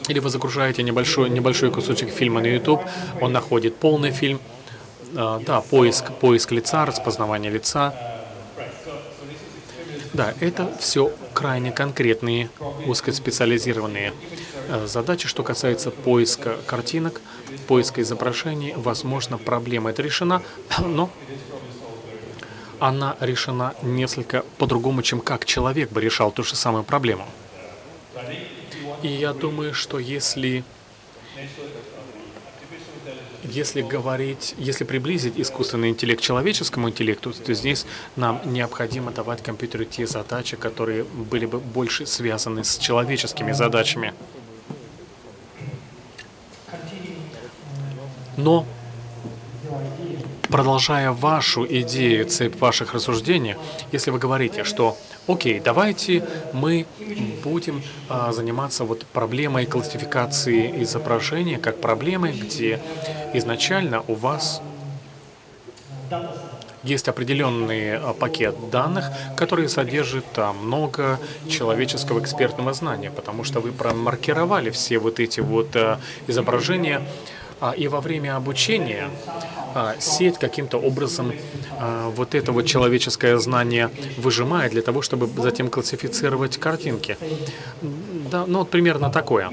или 0.07 0.19
вы 0.19 0.29
загружаете 0.29 0.83
небольшой, 0.83 1.29
небольшой 1.29 1.71
кусочек 1.71 2.09
фильма 2.09 2.41
на 2.41 2.47
YouTube, 2.47 2.81
он 3.21 3.31
находит 3.31 3.75
полный 3.75 4.11
фильм, 4.11 4.39
а, 5.15 5.39
да, 5.45 5.61
поиск, 5.61 6.11
поиск 6.13 6.51
лица, 6.51 6.85
распознавание 6.85 7.51
лица, 7.51 7.93
да, 10.19 10.33
это 10.41 10.69
все 10.79 11.13
крайне 11.33 11.71
конкретные, 11.71 12.49
узкоспециализированные 12.85 14.13
э, 14.67 14.85
задачи. 14.85 15.29
Что 15.29 15.43
касается 15.43 15.91
поиска 15.91 16.57
картинок, 16.67 17.21
поиска 17.67 18.01
изображений, 18.01 18.73
возможно, 18.75 19.37
проблема 19.37 19.91
эта 19.91 20.01
решена, 20.01 20.41
но 20.85 21.09
она 22.81 23.15
решена 23.21 23.75
несколько 23.81 24.43
по-другому, 24.57 25.03
чем 25.03 25.21
как 25.21 25.45
человек 25.45 25.89
бы 25.89 26.01
решал 26.01 26.33
ту 26.33 26.43
же 26.43 26.57
самую 26.57 26.83
проблему. 26.83 27.25
И 29.01 29.07
я 29.07 29.31
думаю, 29.31 29.73
что 29.73 29.99
если 29.99 30.65
если 33.49 33.81
говорить, 33.81 34.55
если 34.57 34.83
приблизить 34.83 35.33
искусственный 35.37 35.89
интеллект 35.89 36.21
к 36.21 36.23
человеческому 36.23 36.89
интеллекту, 36.89 37.33
то 37.33 37.53
здесь 37.53 37.85
нам 38.15 38.41
необходимо 38.45 39.11
давать 39.11 39.43
компьютеру 39.43 39.85
те 39.85 40.07
задачи, 40.07 40.55
которые 40.55 41.03
были 41.03 41.45
бы 41.45 41.59
больше 41.59 42.05
связаны 42.05 42.63
с 42.63 42.77
человеческими 42.77 43.51
задачами. 43.51 44.13
Но 48.37 48.65
продолжая 50.49 51.11
вашу 51.11 51.65
идею, 51.65 52.25
цепь 52.25 52.59
ваших 52.59 52.93
рассуждений, 52.93 53.55
если 53.91 54.11
вы 54.11 54.19
говорите, 54.19 54.63
что 54.63 54.97
окей, 55.29 55.59
давайте 55.59 56.23
мы 56.53 56.85
будем 57.43 57.83
а, 58.09 58.31
заниматься 58.31 58.83
вот 58.83 59.05
проблемой 59.05 59.65
классификации 59.65 60.83
изображения 60.83 61.59
как 61.59 61.79
проблемой, 61.79 62.33
где 62.33 62.81
изначально 63.33 64.03
у 64.07 64.15
вас 64.15 64.61
есть 66.83 67.07
определенный 67.07 67.97
а, 67.97 68.13
пакет 68.13 68.55
данных, 68.71 69.05
который 69.37 69.69
содержит 69.69 70.25
а, 70.37 70.53
много 70.53 71.19
человеческого 71.49 72.19
экспертного 72.19 72.73
знания, 72.73 73.11
потому 73.11 73.43
что 73.43 73.59
вы 73.59 73.71
промаркировали 73.71 74.69
все 74.71 74.97
вот 74.97 75.19
эти 75.19 75.41
вот 75.41 75.75
а, 75.75 75.99
изображения, 76.27 77.01
и 77.77 77.87
во 77.87 78.01
время 78.01 78.35
обучения 78.35 79.09
а, 79.75 79.95
сеть 79.99 80.37
каким-то 80.37 80.77
образом 80.77 81.33
а, 81.79 82.09
вот 82.09 82.35
это 82.35 82.51
вот 82.51 82.65
человеческое 82.65 83.37
знание 83.37 83.89
выжимает 84.17 84.71
для 84.71 84.81
того, 84.81 85.01
чтобы 85.01 85.27
затем 85.41 85.69
классифицировать 85.69 86.57
картинки. 86.57 87.17
Да, 88.31 88.45
ну 88.47 88.59
вот 88.59 88.69
примерно 88.69 89.09
такое. 89.09 89.51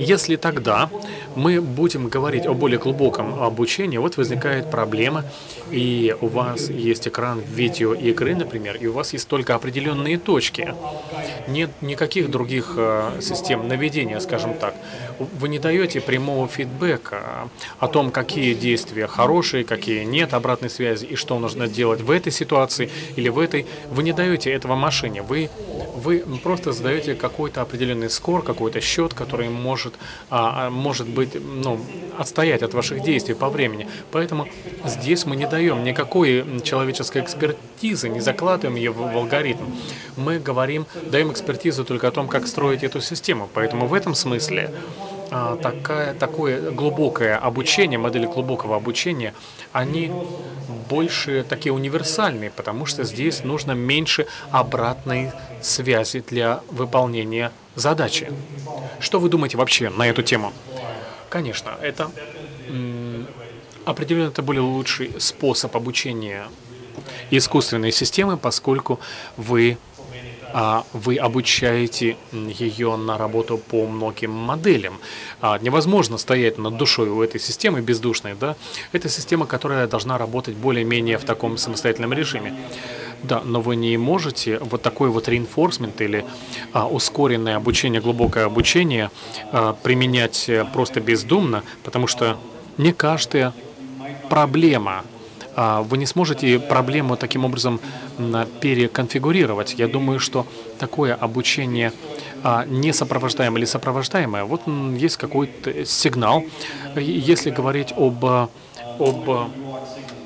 Если 0.00 0.36
тогда 0.36 0.88
мы 1.36 1.60
будем 1.60 2.08
говорить 2.08 2.46
о 2.46 2.54
более 2.54 2.78
глубоком 2.78 3.42
обучении, 3.42 3.98
вот 3.98 4.16
возникает 4.16 4.70
проблема, 4.70 5.24
и 5.70 6.16
у 6.22 6.26
вас 6.26 6.70
есть 6.70 7.06
экран 7.06 7.40
видео 7.40 7.92
игры, 7.92 8.34
например, 8.34 8.76
и 8.76 8.86
у 8.86 8.92
вас 8.92 9.12
есть 9.12 9.28
только 9.28 9.54
определенные 9.54 10.18
точки. 10.18 10.74
Нет 11.48 11.70
никаких 11.82 12.30
других 12.30 12.74
э, 12.76 13.20
систем 13.20 13.68
наведения, 13.68 14.20
скажем 14.20 14.54
так. 14.54 14.74
Вы 15.18 15.50
не 15.50 15.58
даете 15.58 16.00
прямого 16.00 16.48
фидбэка 16.48 17.50
о 17.78 17.86
том, 17.86 18.10
какие 18.10 18.54
действия 18.54 19.06
хорошие, 19.06 19.64
какие 19.64 20.04
нет 20.04 20.32
обратной 20.32 20.70
связи, 20.70 21.04
и 21.04 21.14
что 21.14 21.38
нужно 21.38 21.68
делать 21.68 22.00
в 22.00 22.10
этой 22.10 22.32
ситуации 22.32 22.90
или 23.16 23.28
в 23.28 23.38
этой. 23.38 23.66
Вы 23.90 24.02
не 24.02 24.14
даете 24.14 24.50
этого 24.50 24.76
машине. 24.76 25.20
Вы, 25.20 25.50
вы 25.96 26.24
просто 26.42 26.72
задаете 26.72 27.14
какой-то 27.14 27.62
определенный 27.62 28.10
скор, 28.10 28.42
какой-то 28.42 28.80
счет, 28.80 29.14
который 29.14 29.48
может, 29.48 29.94
а, 30.30 30.66
а, 30.66 30.70
может 30.70 31.08
быть, 31.08 31.30
ну, 31.34 31.80
отстоять 32.18 32.62
от 32.62 32.74
ваших 32.74 33.02
действий 33.02 33.34
по 33.34 33.48
времени. 33.48 33.88
Поэтому 34.10 34.48
здесь 34.84 35.26
мы 35.26 35.36
не 35.36 35.46
даем 35.46 35.84
никакой 35.84 36.44
человеческой 36.62 37.22
экспертизы, 37.22 38.08
не 38.08 38.20
закладываем 38.20 38.76
ее 38.76 38.90
в, 38.90 39.02
алгоритм. 39.02 39.64
Мы 40.16 40.38
говорим, 40.38 40.86
даем 41.10 41.30
экспертизу 41.30 41.84
только 41.84 42.08
о 42.08 42.10
том, 42.10 42.28
как 42.28 42.46
строить 42.46 42.82
эту 42.82 43.00
систему. 43.00 43.48
Поэтому 43.52 43.86
в 43.86 43.94
этом 43.94 44.14
смысле 44.14 44.72
такая, 45.30 46.14
такое 46.14 46.70
глубокое 46.70 47.36
обучение, 47.36 47.98
модели 47.98 48.26
глубокого 48.26 48.76
обучения, 48.76 49.34
они 49.72 50.12
больше 50.88 51.44
такие 51.48 51.72
универсальные, 51.72 52.50
потому 52.50 52.86
что 52.86 53.04
здесь 53.04 53.44
нужно 53.44 53.72
меньше 53.72 54.26
обратной 54.50 55.32
связи 55.62 56.24
для 56.28 56.60
выполнения 56.70 57.52
задачи. 57.76 58.30
Что 58.98 59.20
вы 59.20 59.28
думаете 59.28 59.56
вообще 59.56 59.88
на 59.88 60.06
эту 60.06 60.22
тему? 60.22 60.52
Конечно, 61.28 61.76
это 61.80 62.10
определенно 63.84 64.28
это 64.28 64.42
более 64.42 64.62
лучший 64.62 65.12
способ 65.18 65.74
обучения 65.76 66.46
искусственной 67.30 67.92
системы, 67.92 68.36
поскольку 68.36 69.00
вы 69.36 69.78
а 70.52 70.84
вы 70.92 71.16
обучаете 71.16 72.16
ее 72.32 72.96
на 72.96 73.18
работу 73.18 73.58
по 73.58 73.86
многим 73.86 74.32
моделям. 74.32 74.98
А 75.40 75.58
невозможно 75.58 76.18
стоять 76.18 76.58
над 76.58 76.76
душой 76.76 77.08
у 77.08 77.22
этой 77.22 77.40
системы 77.40 77.80
бездушной, 77.80 78.34
да? 78.38 78.56
Это 78.92 79.08
система, 79.08 79.46
которая 79.46 79.86
должна 79.86 80.18
работать 80.18 80.56
более-менее 80.56 81.18
в 81.18 81.24
таком 81.24 81.56
самостоятельном 81.56 82.12
режиме. 82.12 82.54
Да, 83.22 83.42
но 83.44 83.60
вы 83.60 83.76
не 83.76 83.96
можете 83.98 84.58
вот 84.60 84.80
такой 84.82 85.10
вот 85.10 85.28
reinforcement 85.28 86.02
или 86.02 86.24
а, 86.72 86.88
ускоренное 86.88 87.56
обучение, 87.56 88.00
глубокое 88.00 88.46
обучение 88.46 89.10
а, 89.52 89.74
применять 89.74 90.48
э, 90.48 90.64
просто 90.64 91.00
бездумно, 91.00 91.62
потому 91.84 92.06
что 92.06 92.38
не 92.78 92.92
каждая 92.94 93.52
проблема 94.30 95.04
вы 95.60 95.98
не 95.98 96.06
сможете 96.06 96.58
проблему 96.58 97.16
таким 97.16 97.44
образом 97.44 97.80
переконфигурировать. 98.60 99.74
Я 99.78 99.88
думаю, 99.88 100.18
что 100.18 100.46
такое 100.78 101.14
обучение 101.14 101.92
а, 102.42 102.64
не 102.66 102.92
сопровождаемое 102.92 103.58
или 103.58 103.66
сопровождаемое, 103.66 104.44
вот 104.44 104.62
есть 104.96 105.18
какой-то 105.18 105.84
сигнал. 105.84 106.44
Если 106.96 107.50
говорить 107.50 107.92
об, 107.96 108.24
об 108.24 109.28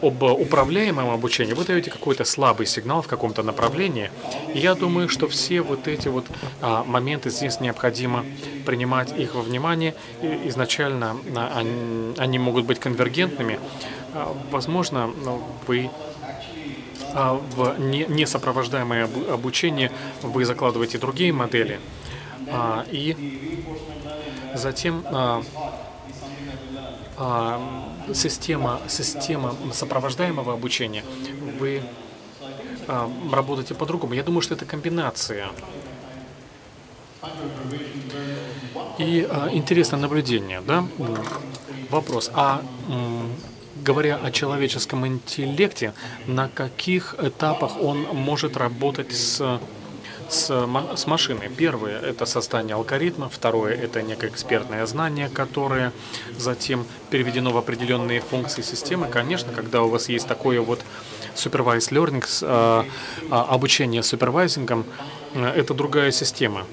об 0.07 0.23
управляемом 0.23 1.11
обучении, 1.11 1.55
вы 1.55 1.65
даете 1.65 1.91
какой-то 1.91 2.25
слабый 2.25 2.67
сигнал 2.67 3.03
в 3.03 3.09
каком-то 3.09 3.43
направлении. 3.43 4.11
И 4.55 4.59
я 4.59 4.75
думаю, 4.75 5.09
что 5.09 5.29
все 5.29 5.63
вот 5.63 5.89
эти 5.89 6.09
вот 6.09 6.27
а, 6.61 6.85
моменты 6.85 7.31
здесь 7.31 7.61
необходимо 7.61 8.25
принимать 8.67 9.17
их 9.19 9.35
во 9.35 9.43
внимание. 9.43 9.95
И 10.23 10.49
изначально 10.49 11.17
а, 11.35 11.53
они, 11.57 12.15
они 12.19 12.39
могут 12.39 12.65
быть 12.65 12.79
конвергентными. 12.79 13.59
А, 14.13 14.37
возможно, 14.51 15.11
вы 15.67 15.91
а, 17.15 17.41
в 17.57 17.79
не, 17.79 18.07
несопровождаемое 18.09 19.09
обучение 19.33 19.93
вы 20.23 20.45
закладываете 20.45 20.99
другие 20.99 21.33
модели. 21.33 21.79
А, 22.51 22.85
и 22.91 23.17
затем 24.55 25.05
а, 25.07 25.43
система, 28.13 28.81
система 28.89 29.55
сопровождаемого 29.73 30.53
обучения, 30.53 31.05
вы 31.59 31.83
а, 32.87 33.11
работаете 33.33 33.75
по-другому. 33.75 34.15
Я 34.15 34.23
думаю, 34.23 34.43
что 34.43 34.55
это 34.55 34.65
комбинация. 34.65 35.49
И 38.99 39.27
а, 39.31 39.49
интересное 39.53 39.99
наблюдение, 39.99 40.61
да? 40.61 40.87
Вопрос. 41.91 42.31
А 42.35 42.63
говоря 43.77 44.17
о 44.17 44.31
человеческом 44.31 45.07
интеллекте, 45.07 45.95
на 46.27 46.49
каких 46.49 47.15
этапах 47.21 47.81
он 47.81 48.03
может 48.13 48.57
работать 48.57 49.13
с 49.15 49.61
с, 50.29 50.67
с 50.97 51.07
машиной. 51.07 51.49
Первое– 51.49 52.01
это 52.03 52.27
создание 52.27 52.75
алгоритма, 52.75 53.29
второе– 53.29 53.75
это 53.83 54.03
некое 54.03 54.29
экспертное 54.29 54.87
знание, 54.87 55.29
которое 55.29 55.93
затем 56.39 56.87
переведено 57.11 57.51
в 57.51 57.57
определенные 57.57 58.21
функции 58.21 58.63
системы. 58.63 59.09
Конечно, 59.09 59.53
когда 59.53 59.83
у 59.83 59.89
вас 59.89 60.09
есть 60.09 60.27
такое 60.27 60.61
вот 60.61 60.81
supervised 61.35 61.91
learning, 61.91 62.25
а, 62.43 62.87
а, 63.31 63.43
обучение 63.45 64.03
супервайзингом, 64.03 64.85
э, 65.35 65.47
это 65.47 65.75
другая 65.75 66.11
система. 66.11 66.65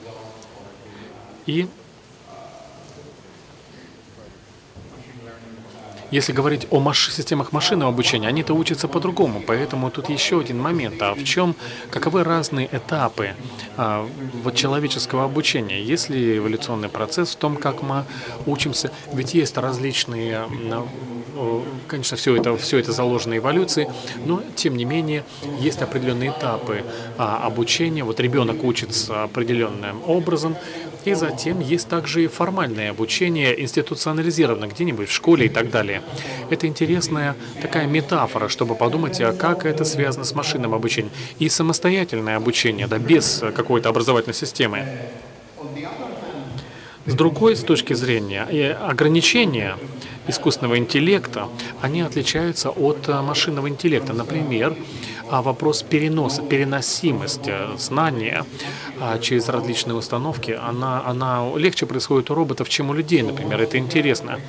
И 1.46 1.67
Если 6.12 6.34
говорить 6.34 6.68
о 6.72 6.82
маш 6.82 7.10
системах 7.10 7.53
машинного 7.53 7.89
обучения, 7.89 8.27
они-то 8.27 8.53
учатся 8.53 8.89
по-другому, 8.89 9.41
поэтому 9.46 9.89
тут 9.89 10.10
еще 10.10 10.41
один 10.41 10.60
момент. 10.60 11.01
А 11.01 11.13
в 11.13 11.24
чем, 11.24 11.56
каковы 11.89 12.25
разные 12.25 12.68
этапы 12.70 13.30
а, 13.77 14.06
вот 14.44 14.56
человеческого 14.56 15.24
обучения? 15.24 15.82
Есть 15.82 16.10
ли 16.10 16.38
эволюционный 16.38 16.89
процесс 16.89 17.32
в 17.32 17.38
том, 17.38 17.56
как 17.56 17.82
мы 17.82 18.03
учимся? 18.46 18.91
Ведь 19.13 19.34
есть 19.34 19.58
различные, 19.58 20.48
конечно, 21.88 22.18
все 22.18 22.36
это, 22.36 22.58
все 22.58 22.77
это 22.80 22.91
заложено 22.91 23.38
эволюцией, 23.38 23.88
но 24.25 24.44
тем 24.56 24.75
не 24.75 24.84
менее 24.84 25.24
есть 25.60 25.82
определенные 25.82 26.32
этапы 26.32 26.84
а, 27.18 27.46
обучения. 27.46 28.03
Вот 28.03 28.20
ребенок 28.20 28.65
учится 28.65 29.24
определенным 29.24 30.01
образом, 30.06 30.58
и 31.05 31.13
затем 31.13 31.60
есть 31.60 31.88
также 31.88 32.24
и 32.24 32.27
формальное 32.27 32.91
обучение, 32.91 33.62
институционализированное 33.62 34.70
где-нибудь 34.70 35.10
в 35.10 35.13
школе 35.13 35.48
и 35.48 35.50
так 35.50 35.70
далее. 35.70 36.01
Это 36.50 36.67
интересная 36.67 37.36
такая 37.62 37.88
метафора, 37.88 38.48
чтобы 38.48 38.75
подумать, 38.75 39.20
а 39.22 39.34
как 39.34 39.65
это 39.65 39.86
связано 39.86 40.25
с 40.25 40.34
машинным 40.36 40.74
обучением. 40.74 41.12
И 41.39 41.50
самостоятельное 41.50 42.38
обучение, 42.38 42.88
да, 42.88 42.98
без 43.00 43.43
какой-то 43.55 43.89
образовательной 43.89 44.36
системы. 44.36 44.86
С 47.08 47.15
другой 47.15 47.55
с 47.55 47.62
точки 47.62 47.93
зрения, 47.93 48.43
ограничения 48.74 49.77
искусственного 50.27 50.77
интеллекта, 50.77 51.50
они 51.81 52.01
отличаются 52.01 52.70
от 52.70 53.08
машинного 53.08 53.67
интеллекта. 53.70 54.13
Например, 54.13 54.75
а 55.32 55.42
вопрос 55.42 55.84
переноса, 55.84 56.42
переносимости 56.42 57.54
знания 57.78 58.46
а, 59.00 59.18
через 59.18 59.50
различные 59.50 59.96
установки, 59.96 60.52
она, 60.52 61.04
она 61.06 61.50
легче 61.56 61.86
происходит 61.86 62.30
у 62.32 62.36
роботов, 62.36 62.68
чем 62.70 62.90
у 62.90 62.94
людей, 62.94 63.22
например. 63.22 63.62
Это 63.62 63.78
интересно. 63.78 64.40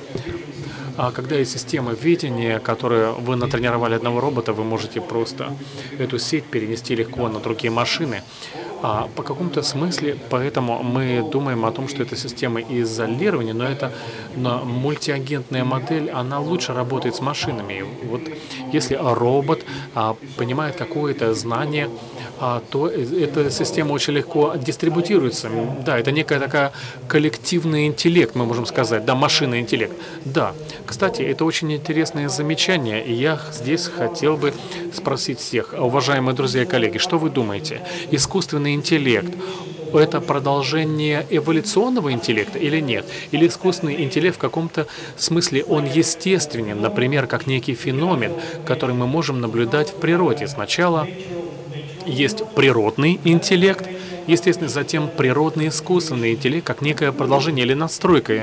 А 0.95 1.11
когда 1.11 1.35
есть 1.35 1.51
система 1.51 1.93
видения, 1.93 2.59
которую 2.59 3.13
вы 3.15 3.35
натренировали 3.35 3.95
одного 3.95 4.19
робота, 4.19 4.53
вы 4.53 4.63
можете 4.63 5.01
просто 5.01 5.55
эту 5.97 6.19
сеть 6.19 6.45
перенести 6.45 6.95
легко 6.95 7.29
на 7.29 7.39
другие 7.39 7.71
машины. 7.71 8.21
А 8.85 9.07
по 9.15 9.23
какому-то 9.23 9.63
смысле, 9.63 10.17
поэтому 10.29 10.83
мы 10.83 11.27
думаем 11.31 11.65
о 11.65 11.71
том, 11.71 11.87
что 11.87 12.03
это 12.03 12.17
система 12.17 12.59
изолирования, 12.59 13.53
но 13.53 13.63
это 13.63 13.93
но 14.35 14.65
мультиагентная 14.65 15.63
модель, 15.63 16.09
она 16.09 16.39
лучше 16.39 16.73
работает 16.73 17.15
с 17.15 17.21
машинами. 17.21 17.85
Вот 18.03 18.21
если 18.73 18.99
робот 19.01 19.63
а, 19.95 20.15
понимает 20.35 20.75
какое-то 20.75 21.33
знание, 21.33 21.89
то 22.69 22.87
эта 22.87 23.49
система 23.49 23.93
очень 23.93 24.13
легко 24.13 24.53
дистрибутируется. 24.55 25.49
Да, 25.85 25.97
это 25.97 26.11
некая 26.11 26.39
такая 26.39 26.71
коллективный 27.07 27.87
интеллект, 27.87 28.35
мы 28.35 28.45
можем 28.45 28.65
сказать, 28.65 29.05
да, 29.05 29.15
машинный 29.15 29.59
интеллект. 29.59 29.93
Да, 30.25 30.53
кстати, 30.85 31.21
это 31.21 31.45
очень 31.45 31.71
интересное 31.73 32.29
замечание, 32.29 33.05
и 33.05 33.13
я 33.13 33.39
здесь 33.51 33.87
хотел 33.87 34.37
бы 34.37 34.53
спросить 34.93 35.39
всех, 35.39 35.73
уважаемые 35.77 36.35
друзья 36.35 36.63
и 36.63 36.65
коллеги, 36.65 36.97
что 36.97 37.17
вы 37.17 37.29
думаете? 37.29 37.81
Искусственный 38.11 38.73
интеллект, 38.73 39.33
это 39.93 40.21
продолжение 40.21 41.25
эволюционного 41.29 42.11
интеллекта 42.11 42.57
или 42.57 42.79
нет? 42.79 43.05
Или 43.31 43.47
искусственный 43.47 44.03
интеллект 44.03 44.37
в 44.37 44.39
каком-то 44.39 44.87
смысле 45.17 45.63
он 45.63 45.85
естественен, 45.85 46.81
например, 46.81 47.27
как 47.27 47.47
некий 47.47 47.75
феномен, 47.75 48.33
который 48.65 48.95
мы 48.95 49.07
можем 49.07 49.39
наблюдать 49.39 49.91
в 49.91 49.95
природе. 49.95 50.47
Сначала 50.47 51.07
есть 52.05 52.43
природный 52.55 53.19
интеллект, 53.23 53.87
естественно, 54.27 54.69
затем 54.69 55.09
природный 55.09 55.67
искусственный 55.67 56.33
интеллект, 56.33 56.65
как 56.65 56.81
некое 56.81 57.11
продолжение 57.11 57.65
или 57.65 57.73
надстройка 57.73 58.33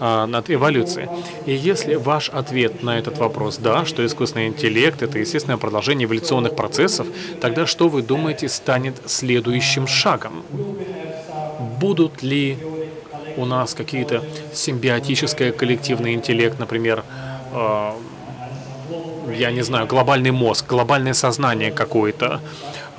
э, 0.00 0.26
над 0.26 0.50
эволюцией. 0.50 1.08
И 1.46 1.52
если 1.52 1.94
ваш 1.94 2.28
ответ 2.30 2.82
на 2.82 2.98
этот 2.98 3.18
вопрос 3.18 3.58
«да», 3.58 3.84
что 3.84 4.04
искусственный 4.04 4.48
интеллект— 4.48 5.02
это 5.02 5.18
естественное 5.18 5.56
продолжение 5.56 6.06
эволюционных 6.06 6.56
процессов, 6.56 7.06
тогда 7.40 7.66
что 7.66 7.88
вы 7.88 8.02
думаете 8.02 8.48
станет 8.48 8.94
следующим 9.06 9.86
шагом? 9.86 10.42
Будут 11.80 12.22
ли 12.22 12.58
у 13.36 13.44
нас 13.44 13.74
какие-то 13.74 14.22
симбиотическое 14.52 15.52
коллективный 15.52 16.14
интеллект, 16.14 16.58
например, 16.58 17.04
э, 17.52 17.92
я 19.36 19.50
не 19.52 19.62
знаю, 19.62 19.86
глобальный 19.86 20.30
мозг, 20.30 20.66
глобальное 20.68 21.14
сознание 21.14 21.70
какое-то, 21.70 22.40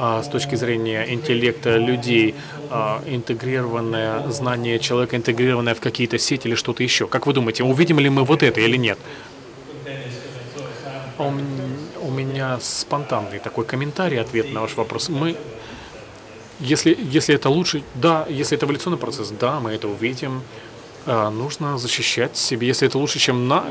с 0.02 0.28
точки 0.28 0.56
зрения 0.56 1.06
интеллекта 1.14 1.78
людей, 1.78 2.34
а, 2.72 3.04
интегрированное 3.06 4.28
знание 4.30 4.80
человека, 4.80 5.16
интегрированное 5.16 5.76
в 5.76 5.80
какие-то 5.80 6.18
сети 6.18 6.48
или 6.48 6.56
что-то 6.56 6.82
еще. 6.82 7.06
Как 7.06 7.28
вы 7.28 7.34
думаете, 7.34 7.64
увидим 7.64 8.00
ли 8.00 8.10
мы 8.10 8.24
вот 8.24 8.42
это 8.42 8.60
или 8.62 8.78
нет? 8.78 8.98
У 11.20 12.10
меня 12.10 12.58
спонтанный 12.60 13.38
такой 13.38 13.64
комментарий, 13.64 14.20
ответ 14.20 14.52
на 14.52 14.62
ваш 14.62 14.76
вопрос. 14.76 15.10
Мы, 15.10 15.36
если, 16.60 16.98
если 17.00 17.36
это 17.36 17.50
лучше, 17.50 17.84
да, 17.94 18.26
если 18.28 18.58
это 18.58 18.66
эволюционный 18.66 18.98
процесс, 18.98 19.30
да, 19.40 19.60
мы 19.60 19.72
это 19.72 19.88
увидим. 19.88 20.42
А, 21.06 21.30
нужно 21.30 21.78
защищать 21.78 22.38
себя. 22.38 22.68
Если 22.68 22.88
это 22.88 22.98
лучше, 22.98 23.20
чем, 23.20 23.48
на, 23.48 23.66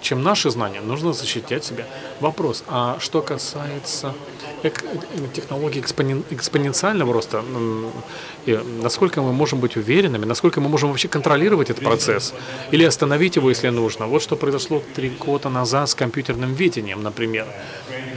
чем 0.00 0.22
наши 0.22 0.50
знания, 0.50 0.80
нужно 0.80 1.12
защищать 1.12 1.64
себя. 1.64 1.86
Вопрос, 2.20 2.64
а 2.66 2.96
что 2.98 3.22
касается 3.22 4.14
технологий 5.32 5.80
экспонен, 5.80 6.24
экспоненциального 6.30 7.12
роста, 7.12 7.44
насколько 8.46 9.22
мы 9.22 9.32
можем 9.32 9.60
быть 9.60 9.76
уверенными, 9.76 10.24
насколько 10.24 10.60
мы 10.60 10.68
можем 10.68 10.88
вообще 10.88 11.06
контролировать 11.06 11.70
этот 11.70 11.84
процесс 11.84 12.34
или 12.72 12.82
остановить 12.82 13.36
его, 13.36 13.50
если 13.50 13.68
нужно. 13.68 14.06
Вот 14.06 14.22
что 14.22 14.36
произошло 14.36 14.82
три 14.94 15.10
года 15.10 15.50
назад 15.50 15.90
с 15.90 15.94
компьютерным 15.94 16.54
видением, 16.54 17.02
например. 17.02 17.46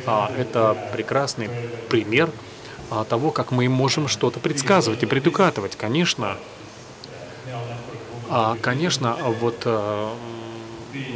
А, 0.05 0.31
это 0.37 0.75
прекрасный 0.93 1.49
пример 1.89 2.29
а, 2.89 3.03
того, 3.03 3.31
как 3.31 3.51
мы 3.51 3.67
можем 3.67 4.07
что-то 4.07 4.39
предсказывать 4.39 5.03
и 5.03 5.05
предугадывать. 5.05 5.75
Конечно, 5.75 6.37
конечно, 8.61 9.15
вот 9.39 9.61
э, 9.65 10.09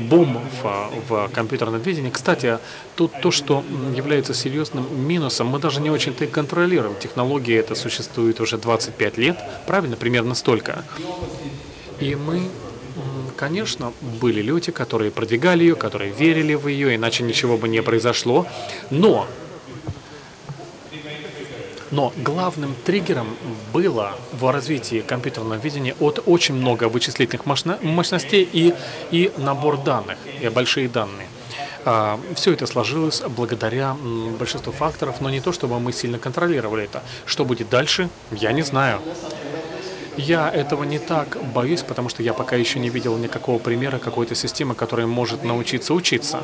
бум 0.10 0.40
в, 0.62 0.90
в 1.10 1.30
компьютерном 1.30 1.82
видении. 1.82 2.10
Кстати, 2.10 2.60
тут 2.96 3.12
то, 3.22 3.32
что 3.32 3.64
является 3.96 4.34
серьезным 4.34 4.86
минусом, 5.08 5.48
мы 5.48 5.60
даже 5.60 5.82
не 5.82 5.90
очень-то 5.90 6.26
и 6.26 6.28
контролируем. 6.28 6.96
Технология 7.00 7.58
это 7.58 7.76
существует 7.76 8.40
уже 8.40 8.58
25 8.58 9.18
лет, 9.18 9.38
правильно, 9.68 9.96
примерно 9.96 10.36
столько. 10.36 10.84
И 12.00 12.16
мы, 12.16 12.50
конечно, 13.36 13.94
были 14.22 14.42
люди, 14.42 14.72
которые 14.72 15.12
продвигали 15.12 15.64
ее, 15.64 15.76
которые 15.76 16.12
верили 16.12 16.56
в 16.56 16.68
ее, 16.68 16.96
иначе 16.96 17.24
ничего 17.24 17.58
бы 17.58 17.68
не 17.68 17.82
произошло. 17.82 18.46
Но 18.90 19.28
но 21.92 22.14
главным 22.18 22.76
триггером 22.86 23.28
было 23.74 24.16
в 24.32 24.50
развитии 24.52 25.02
компьютерного 25.02 25.56
видения 25.60 25.96
от 26.00 26.24
очень 26.26 26.56
много 26.56 26.90
вычислительных 26.90 27.46
мощностей 27.46 28.48
и, 28.52 28.74
и 29.12 29.32
набор 29.38 29.78
данных, 29.78 30.18
и 30.42 30.50
большие 30.50 30.88
данные. 30.88 31.28
А, 31.84 32.20
все 32.36 32.54
это 32.54 32.68
сложилось 32.68 33.22
благодаря 33.28 33.96
большинству 34.40 34.72
факторов, 34.72 35.20
но 35.20 35.30
не 35.30 35.42
то, 35.42 35.52
чтобы 35.52 35.80
мы 35.80 35.92
сильно 35.92 36.20
контролировали 36.20 36.86
это. 36.86 37.04
Что 37.26 37.46
будет 37.46 37.70
дальше, 37.70 38.10
я 38.32 38.52
не 38.52 38.62
знаю. 38.62 39.02
Я 40.26 40.50
этого 40.50 40.84
не 40.84 41.00
так 41.00 41.38
боюсь, 41.54 41.82
потому 41.82 42.08
что 42.10 42.22
я 42.22 42.34
пока 42.34 42.56
еще 42.56 42.78
не 42.80 42.90
видел 42.90 43.18
никакого 43.18 43.58
примера 43.58 43.98
какой-то 43.98 44.36
системы, 44.36 44.76
которая 44.76 45.08
может 45.08 45.44
научиться 45.44 45.96
учиться. 45.96 46.42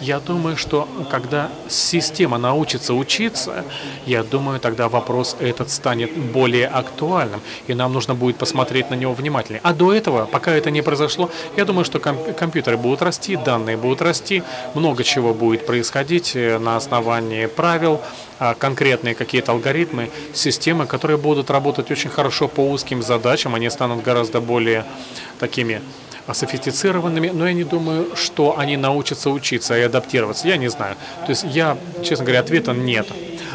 Я 0.00 0.18
думаю, 0.18 0.56
что 0.56 0.88
когда 1.10 1.48
система 1.68 2.38
научится 2.38 2.92
учиться, 2.92 3.64
я 4.04 4.24
думаю, 4.24 4.58
тогда 4.58 4.88
вопрос 4.88 5.36
этот 5.38 5.70
станет 5.70 6.16
более 6.16 6.66
актуальным, 6.66 7.40
и 7.68 7.74
нам 7.74 7.92
нужно 7.92 8.14
будет 8.14 8.36
посмотреть 8.36 8.90
на 8.90 8.94
него 8.94 9.14
внимательнее. 9.14 9.60
А 9.62 9.74
до 9.74 9.92
этого, 9.92 10.26
пока 10.26 10.52
это 10.52 10.70
не 10.72 10.82
произошло, 10.82 11.30
я 11.56 11.64
думаю, 11.64 11.84
что 11.84 12.00
комп 12.00 12.34
компьютеры 12.36 12.76
будут 12.76 13.00
расти, 13.02 13.36
данные 13.36 13.76
будут 13.76 14.02
расти, 14.02 14.42
много 14.74 15.04
чего 15.04 15.34
будет 15.34 15.66
происходить 15.66 16.34
э, 16.34 16.58
на 16.58 16.76
основании 16.76 17.46
правил, 17.46 18.00
а, 18.42 18.54
конкретные 18.54 19.14
какие-то 19.14 19.52
алгоритмы, 19.52 20.10
системы, 20.32 20.86
которые 20.86 21.18
будут 21.18 21.50
работать 21.50 21.90
очень 21.90 22.08
хорошо 22.08 22.48
по 22.48 22.62
узким 22.70 23.02
задачам, 23.02 23.19
они 23.54 23.70
станут 23.70 24.02
гораздо 24.02 24.40
более 24.40 24.84
такими 25.38 25.82
софистицированными, 26.32 27.30
но 27.30 27.46
я 27.46 27.52
не 27.52 27.64
думаю, 27.64 28.14
что 28.14 28.58
они 28.58 28.76
научатся 28.76 29.30
учиться 29.30 29.76
и 29.76 29.82
адаптироваться. 29.82 30.46
Я 30.46 30.56
не 30.56 30.68
знаю. 30.68 30.96
То 31.26 31.30
есть 31.30 31.44
я, 31.44 31.76
честно 32.04 32.24
говоря, 32.24 32.40
ответа 32.40 32.72
нет. 32.72 33.08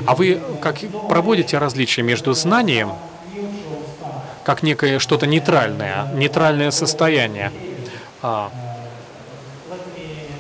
А 0.06 0.16
вы 0.16 0.42
как 0.62 0.80
проводите 1.08 1.58
различия 1.58 2.02
между 2.02 2.34
знанием, 2.34 2.92
как 4.44 4.62
некое 4.62 5.00
что-то 5.00 5.26
нейтральное, 5.26 6.08
нейтральное 6.14 6.72
состояние? 6.72 7.52
А, 8.22 8.52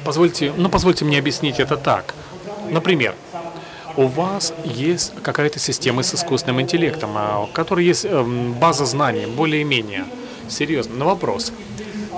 позвольте, 0.04 0.54
ну, 0.56 0.70
позвольте 0.70 1.06
мне 1.06 1.20
объяснить 1.20 1.60
это 1.60 1.78
так. 1.78 2.14
Например, 2.70 3.16
у 3.97 4.08
вас 4.08 4.53
есть 4.63 5.13
какая-то 5.21 5.60
система 5.60 6.03
с 6.03 6.13
искусственным 6.13 6.62
интеллектом, 6.62 7.12
а, 7.15 7.43
у 7.43 7.47
которой 7.47 7.86
есть 7.86 8.05
эм, 8.05 8.53
база 8.53 8.86
знаний, 8.86 9.25
более-менее. 9.25 10.05
Серьезно, 10.47 10.95
на 10.95 11.05
вопрос. 11.05 11.51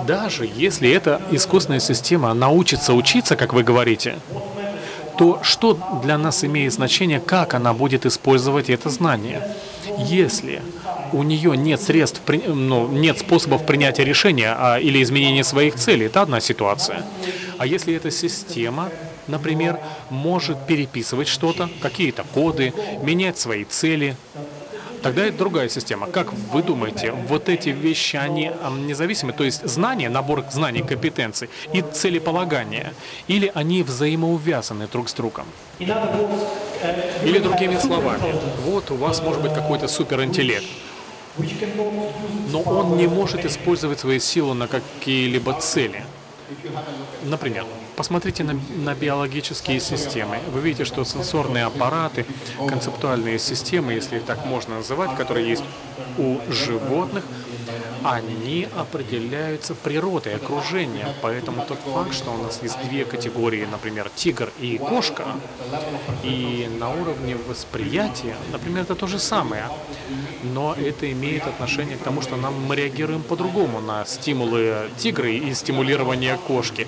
Даже 0.06 0.48
если 0.54 0.90
эта 0.90 1.20
искусственная 1.30 1.80
система 1.80 2.32
научится 2.34 2.94
учиться, 2.94 3.36
как 3.36 3.52
вы 3.52 3.62
говорите, 3.62 4.18
то 5.16 5.40
что 5.42 6.00
для 6.04 6.16
нас 6.16 6.44
имеет 6.44 6.72
значение, 6.72 7.20
как 7.20 7.54
она 7.54 7.72
будет 7.74 8.06
использовать 8.06 8.70
это 8.70 8.88
знание? 8.90 9.42
Если 9.98 10.62
у 11.12 11.22
нее 11.22 11.56
нет 11.56 11.80
средств, 11.82 12.22
ну, 12.46 12.86
нет 12.88 13.18
способов 13.18 13.66
принятия 13.66 14.04
решения 14.04 14.54
а, 14.56 14.78
или 14.78 15.02
изменения 15.02 15.42
своих 15.42 15.74
целей, 15.74 16.06
это 16.06 16.22
одна 16.22 16.40
ситуация. 16.40 17.04
А 17.56 17.66
если 17.66 17.94
эта 17.94 18.10
система 18.10 18.90
например, 19.28 19.78
может 20.10 20.66
переписывать 20.66 21.28
что-то, 21.28 21.68
какие-то 21.80 22.24
коды, 22.34 22.72
менять 23.02 23.38
свои 23.38 23.64
цели. 23.64 24.16
Тогда 25.02 25.24
это 25.26 25.38
другая 25.38 25.68
система. 25.68 26.08
Как 26.08 26.32
вы 26.32 26.60
думаете, 26.60 27.12
вот 27.12 27.48
эти 27.48 27.68
вещи, 27.68 28.16
они 28.16 28.50
независимы? 28.84 29.32
То 29.32 29.44
есть 29.44 29.64
знания, 29.64 30.08
набор 30.08 30.44
знаний, 30.50 30.82
компетенций 30.82 31.48
и 31.72 31.82
целеполагания? 31.82 32.92
Или 33.28 33.52
они 33.54 33.84
взаимоувязаны 33.84 34.88
друг 34.88 35.08
с 35.08 35.12
другом? 35.14 35.46
Или 35.78 37.38
другими 37.38 37.78
словами, 37.78 38.34
вот 38.64 38.90
у 38.90 38.96
вас 38.96 39.22
может 39.22 39.40
быть 39.40 39.54
какой-то 39.54 39.86
суперинтеллект, 39.86 40.66
но 42.50 42.62
он 42.62 42.96
не 42.96 43.06
может 43.06 43.44
использовать 43.44 44.00
свои 44.00 44.18
силы 44.18 44.54
на 44.54 44.66
какие-либо 44.66 45.52
цели. 45.60 46.02
Например, 47.22 47.64
посмотрите 47.98 48.44
на, 48.44 48.54
на 48.76 48.94
биологические 48.94 49.80
системы. 49.80 50.38
Вы 50.52 50.60
видите, 50.60 50.84
что 50.84 51.04
сенсорные 51.04 51.64
аппараты, 51.64 52.24
концептуальные 52.68 53.40
системы, 53.40 53.92
если 53.92 54.18
их 54.18 54.24
так 54.24 54.46
можно 54.46 54.76
называть, 54.76 55.16
которые 55.16 55.48
есть 55.48 55.64
у 56.16 56.38
животных, 56.48 57.24
они 58.04 58.68
определяются 58.76 59.74
природой 59.74 60.36
окружения. 60.36 61.08
Поэтому 61.22 61.64
тот 61.66 61.80
факт, 61.92 62.14
что 62.14 62.30
у 62.30 62.40
нас 62.40 62.60
есть 62.62 62.76
две 62.88 63.04
категории, 63.04 63.66
например, 63.68 64.10
тигр 64.14 64.52
и 64.60 64.78
кошка, 64.78 65.24
и 66.22 66.70
на 66.78 66.90
уровне 66.90 67.36
восприятия, 67.48 68.36
например, 68.52 68.82
это 68.82 68.94
то 68.94 69.08
же 69.08 69.18
самое. 69.18 69.64
Но 70.42 70.74
это 70.74 71.10
имеет 71.10 71.48
отношение 71.48 71.96
к 71.96 72.02
тому, 72.04 72.22
что 72.22 72.36
нам 72.36 72.54
мы 72.64 72.76
реагируем 72.76 73.22
по-другому 73.22 73.80
на 73.80 74.04
стимулы 74.04 74.88
тигра 74.96 75.28
и 75.28 75.52
стимулирование 75.52 76.38
кошки. 76.46 76.86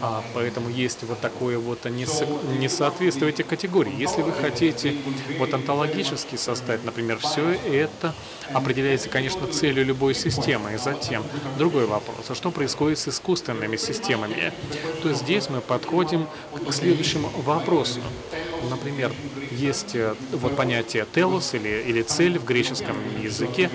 А, 0.00 0.22
поэтому 0.34 0.68
есть 0.68 1.02
вот 1.04 1.20
такое 1.20 1.58
вот 1.58 1.84
несоответствие 1.84 3.30
этих 3.30 3.46
категорий. 3.46 3.92
Если 3.96 4.22
вы 4.22 4.32
хотите 4.32 4.96
вот 5.38 5.54
онтологически 5.54 6.36
составить, 6.36 6.84
например, 6.84 7.18
все 7.18 7.52
это 7.52 8.14
определяется, 8.52 9.08
конечно, 9.08 9.46
целью 9.46 9.84
любой 9.84 10.14
системы. 10.14 10.74
И 10.74 10.76
затем 10.76 11.24
другой 11.58 11.86
вопрос, 11.86 12.26
а 12.28 12.34
что 12.34 12.50
происходит 12.50 12.98
с 12.98 13.08
искусственными 13.08 13.76
системами? 13.76 14.52
То 15.02 15.08
есть 15.08 15.22
здесь 15.22 15.48
мы 15.48 15.60
подходим 15.60 16.26
к 16.68 16.72
следующему 16.72 17.28
вопросу. 17.44 18.00
Например, 18.70 19.12
есть 19.50 19.94
э, 19.94 20.14
вот 20.32 20.56
понятие 20.56 21.06
телос 21.12 21.54
или, 21.54 21.84
или 21.86 22.02
цель 22.02 22.38
в 22.38 22.44
греческом 22.44 22.96
языке, 23.22 23.70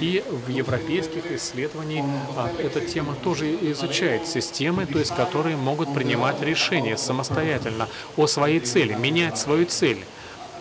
и 0.00 0.22
в 0.46 0.48
европейских 0.50 1.30
исследованиях 1.30 2.04
а, 2.36 2.50
эта 2.58 2.80
тема 2.80 3.14
тоже 3.14 3.54
изучает 3.72 4.26
системы, 4.26 4.86
то 4.86 4.98
есть 4.98 5.14
которые 5.14 5.56
могут 5.56 5.92
принимать 5.94 6.42
решения 6.42 6.96
самостоятельно 6.96 7.88
о 8.16 8.26
своей 8.26 8.60
цели, 8.60 8.94
менять 8.94 9.38
свою 9.38 9.66
цель 9.66 10.04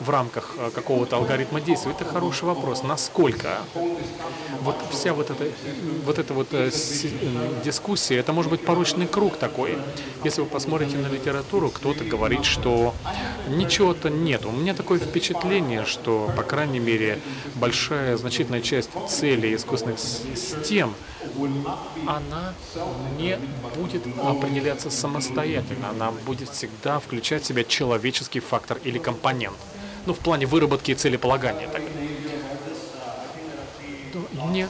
в 0.04 0.10
рамках 0.10 0.56
э, 0.58 0.70
какого-то 0.74 1.16
алгоритма 1.16 1.62
действия? 1.62 1.92
Это 1.92 2.06
хороший 2.06 2.44
вопрос. 2.44 2.84
Насколько? 2.84 3.60
Вот 4.62 4.76
вся 4.92 5.14
вот 5.14 5.30
эта 5.30 5.46
вот, 6.06 6.20
эта 6.20 6.34
вот 6.34 6.48
э, 6.52 6.70
дискуссия, 7.64 8.18
это 8.18 8.34
может 8.34 8.52
быть 8.52 8.64
порочный 8.66 9.08
круг 9.08 9.38
такой. 9.38 9.78
Если 10.24 10.42
вы 10.42 10.48
посмотрите 10.48 10.98
на 10.98 11.08
литературу, 11.08 11.70
кто-то 11.70 12.04
говорит, 12.04 12.46
что 12.46 12.94
ничего-то 13.48 14.10
нет. 14.10 14.46
У 14.46 14.52
меня 14.52 14.74
такое 14.74 15.00
впечатление, 15.00 15.86
что, 15.86 16.32
по 16.36 16.44
крайней 16.44 16.80
мере, 16.80 17.20
большая, 17.56 18.18
значительная 18.18 18.62
часть 18.62 18.90
целей 19.08 19.56
искусственных 19.56 20.00
систем, 20.00 20.94
она 22.06 22.54
не 23.18 23.40
будет 23.76 24.04
определяться 24.24 24.90
самостоятельно. 24.90 25.90
Она 25.90 26.12
будет 26.12 26.50
всегда 26.50 27.00
включать 27.00 27.44
в 27.44 27.48
себя 27.48 27.64
человеческий 27.64 28.40
фактор 28.40 28.80
или 28.84 28.98
компонент 28.98 29.56
ну, 30.06 30.14
в 30.14 30.20
плане 30.20 30.46
выработки 30.46 30.92
и 30.92 30.96
целеполагания. 30.96 31.68
Так. 31.68 31.82
Мне 34.46 34.68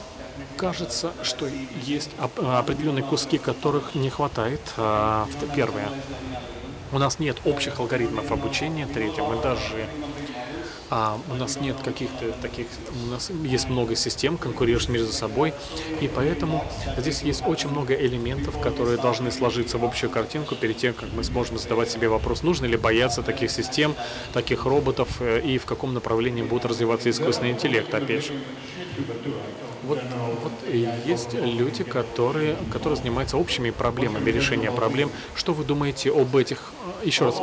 кажется, 0.56 1.12
что 1.22 1.46
есть 1.82 2.10
определенные 2.18 3.04
куски, 3.04 3.38
которых 3.38 3.94
не 3.94 4.10
хватает. 4.10 4.60
А, 4.76 5.26
первое. 5.54 5.88
У 6.92 6.98
нас 6.98 7.18
нет 7.18 7.38
общих 7.44 7.80
алгоритмов 7.80 8.30
обучения. 8.30 8.86
Третье. 8.86 9.22
Мы 9.22 9.40
даже 9.42 9.88
а 10.90 11.18
у 11.30 11.34
нас 11.34 11.60
нет 11.60 11.76
каких-то 11.84 12.32
таких, 12.42 12.66
у 13.04 13.10
нас 13.10 13.30
есть 13.42 13.68
много 13.68 13.96
систем, 13.96 14.36
конкурирующих 14.36 14.90
между 14.90 15.12
собой, 15.12 15.54
и 16.00 16.08
поэтому 16.08 16.64
здесь 16.96 17.22
есть 17.22 17.42
очень 17.46 17.70
много 17.70 17.94
элементов, 17.94 18.60
которые 18.60 18.98
должны 18.98 19.30
сложиться 19.30 19.78
в 19.78 19.84
общую 19.84 20.10
картинку 20.10 20.54
перед 20.54 20.76
тем, 20.76 20.94
как 20.94 21.12
мы 21.12 21.24
сможем 21.24 21.58
задавать 21.58 21.90
себе 21.90 22.08
вопрос, 22.08 22.42
нужно 22.42 22.66
ли 22.66 22.76
бояться 22.76 23.22
таких 23.22 23.50
систем, 23.50 23.94
таких 24.32 24.64
роботов, 24.64 25.08
э, 25.20 25.40
и 25.40 25.58
в 25.58 25.64
каком 25.64 25.94
направлении 25.94 26.42
будет 26.42 26.64
развиваться 26.64 27.10
искусственный 27.10 27.50
интеллект, 27.50 27.92
опять 27.94 28.26
же. 28.26 28.32
Вот, 29.86 29.98
вот 30.42 30.52
есть 31.06 31.34
люди, 31.34 31.84
которые, 31.84 32.56
которые 32.70 32.96
занимаются 32.96 33.36
общими 33.36 33.70
проблемами, 33.70 34.30
решения 34.30 34.70
проблем. 34.70 35.10
Что 35.34 35.52
вы 35.52 35.64
думаете 35.64 36.10
об 36.10 36.36
этих, 36.36 36.72
еще 37.04 37.26
раз, 37.26 37.36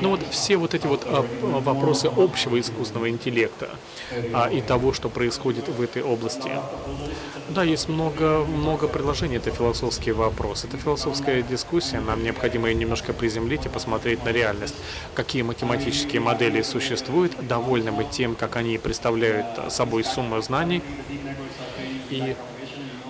ну 0.00 0.10
вот 0.10 0.20
все 0.30 0.56
вот 0.56 0.74
эти 0.74 0.86
вот 0.86 1.02
а, 1.06 1.24
вопросы 1.40 2.06
общего 2.06 2.58
искусственного 2.58 3.10
интеллекта 3.10 3.68
а, 4.32 4.48
и 4.48 4.60
того, 4.60 4.92
что 4.92 5.08
происходит 5.08 5.68
в 5.68 5.80
этой 5.80 6.02
области. 6.02 6.50
Да, 7.54 7.62
есть 7.64 7.88
много, 7.88 8.44
много 8.44 8.88
предложений, 8.88 9.36
это 9.36 9.50
философский 9.50 10.12
вопрос, 10.12 10.64
это 10.64 10.78
философская 10.78 11.42
дискуссия, 11.42 12.00
нам 12.00 12.22
необходимо 12.22 12.68
ее 12.68 12.74
немножко 12.74 13.12
приземлить 13.12 13.66
и 13.66 13.68
посмотреть 13.68 14.24
на 14.24 14.30
реальность, 14.30 14.74
какие 15.14 15.42
математические 15.42 16.22
модели 16.22 16.62
существуют, 16.62 17.46
довольны 17.46 17.90
мы 17.90 18.04
тем, 18.04 18.36
как 18.36 18.56
они 18.56 18.78
представляют 18.78 19.70
собой 19.70 20.02
сумму 20.02 20.40
знаний, 20.40 20.82
и 22.08 22.34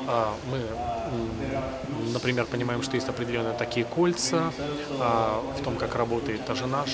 а, 0.09 0.35
мы, 0.51 0.61
например, 2.13 2.47
понимаем, 2.47 2.83
что 2.83 2.97
есть 2.97 3.09
определенные 3.09 3.55
такие 3.55 3.87
кольца 3.87 4.53
а, 4.99 5.41
в 5.57 5.63
том, 5.63 5.77
как 5.77 5.95
работает 5.95 6.45
даже 6.47 6.67
наш 6.67 6.89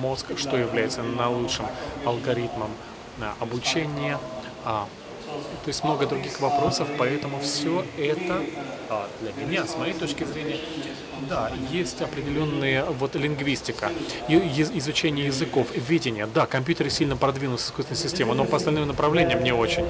мозг, 0.00 0.26
что 0.36 0.56
является 0.56 1.02
наилучшим 1.02 1.66
алгоритмом 2.04 2.70
а, 3.20 3.34
обучения. 3.40 4.18
А, 4.64 4.86
то 5.64 5.68
есть 5.68 5.84
много 5.84 6.06
других 6.06 6.40
вопросов, 6.40 6.88
поэтому 6.98 7.38
все 7.40 7.84
это 7.98 8.42
а, 8.88 9.08
для 9.20 9.32
меня, 9.32 9.66
с 9.66 9.76
моей 9.76 9.92
точки 9.92 10.24
зрения, 10.24 10.56
Да, 11.28 11.52
есть 11.70 12.00
определенные 12.00 12.82
вот 12.84 13.14
лингвистика, 13.14 13.90
изучение 14.28 15.26
языков, 15.26 15.68
видение. 15.76 16.26
Да, 16.26 16.46
компьютеры 16.46 16.90
сильно 16.90 17.14
продвинулись 17.16 17.66
искусственной 17.66 17.98
системе, 17.98 18.32
но 18.32 18.44
по 18.46 18.56
остальным 18.56 18.88
направлениям 18.88 19.44
не 19.44 19.52
очень. 19.52 19.84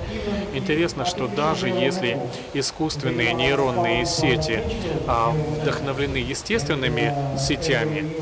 Интересно, 0.53 1.05
что 1.07 1.29
даже 1.29 1.68
если 1.68 2.18
искусственные 2.53 3.33
нейронные 3.33 4.05
сети 4.07 4.61
а, 5.07 5.31
вдохновлены 5.31 6.16
естественными 6.16 7.14
сетями, 7.38 8.12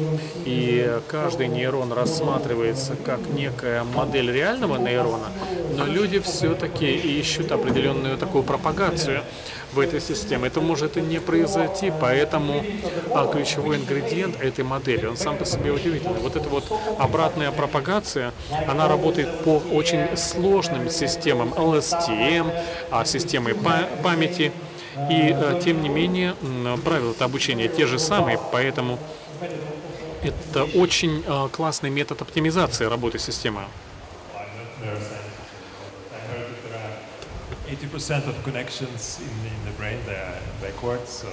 и 0.44 1.00
каждый 1.08 1.48
нейрон 1.48 1.92
рассматривается 1.92 2.94
как 2.94 3.20
некая 3.28 3.84
модель 3.84 4.30
реального 4.30 4.76
нейрона, 4.76 5.28
но 5.78 5.86
люди 5.86 6.18
все-таки 6.18 6.90
ищут 7.20 7.52
определенную 7.52 8.18
такую 8.18 8.42
пропагацию 8.42 9.22
в 9.72 9.78
этой 9.78 10.00
системе. 10.00 10.48
Это 10.48 10.60
может 10.60 10.96
и 10.96 11.00
не 11.00 11.20
произойти, 11.20 11.92
поэтому 12.00 12.64
а, 13.14 13.26
ключевой 13.26 13.76
ингредиент 13.76 14.40
этой 14.40 14.64
модели, 14.64 15.06
он 15.06 15.16
сам 15.16 15.36
по 15.36 15.44
себе 15.44 15.70
удивительный. 15.70 16.18
Вот 16.18 16.36
эта 16.36 16.48
вот 16.48 16.64
обратная 16.98 17.52
пропагация, 17.52 18.32
она 18.66 18.88
работает 18.88 19.44
по 19.44 19.62
очень 19.72 20.16
сложным 20.16 20.90
системам 20.90 21.50
LSTM, 21.50 22.52
а, 22.90 23.04
системой 23.04 23.54
памяти, 24.02 24.52
и 25.10 25.32
э, 25.32 25.60
тем 25.64 25.80
не 25.80 25.88
менее 25.88 26.34
правила 26.84 27.14
обучения 27.20 27.68
те 27.68 27.86
же 27.86 28.00
самые, 28.00 28.36
поэтому 28.50 28.98
это 30.24 30.64
очень 30.64 31.22
э, 31.24 31.48
классный 31.52 31.90
метод 31.90 32.20
оптимизации 32.22 32.84
работы 32.84 33.20
системы. 33.20 33.60
80% 37.68 38.28
of 38.28 38.42
connections 38.44 39.20
in, 39.20 39.46
in 39.46 39.58
the 39.66 39.72
brain 39.78 39.98
they 40.06 40.16
are 40.16 40.40
backwards, 40.62 41.10
so 41.10 41.28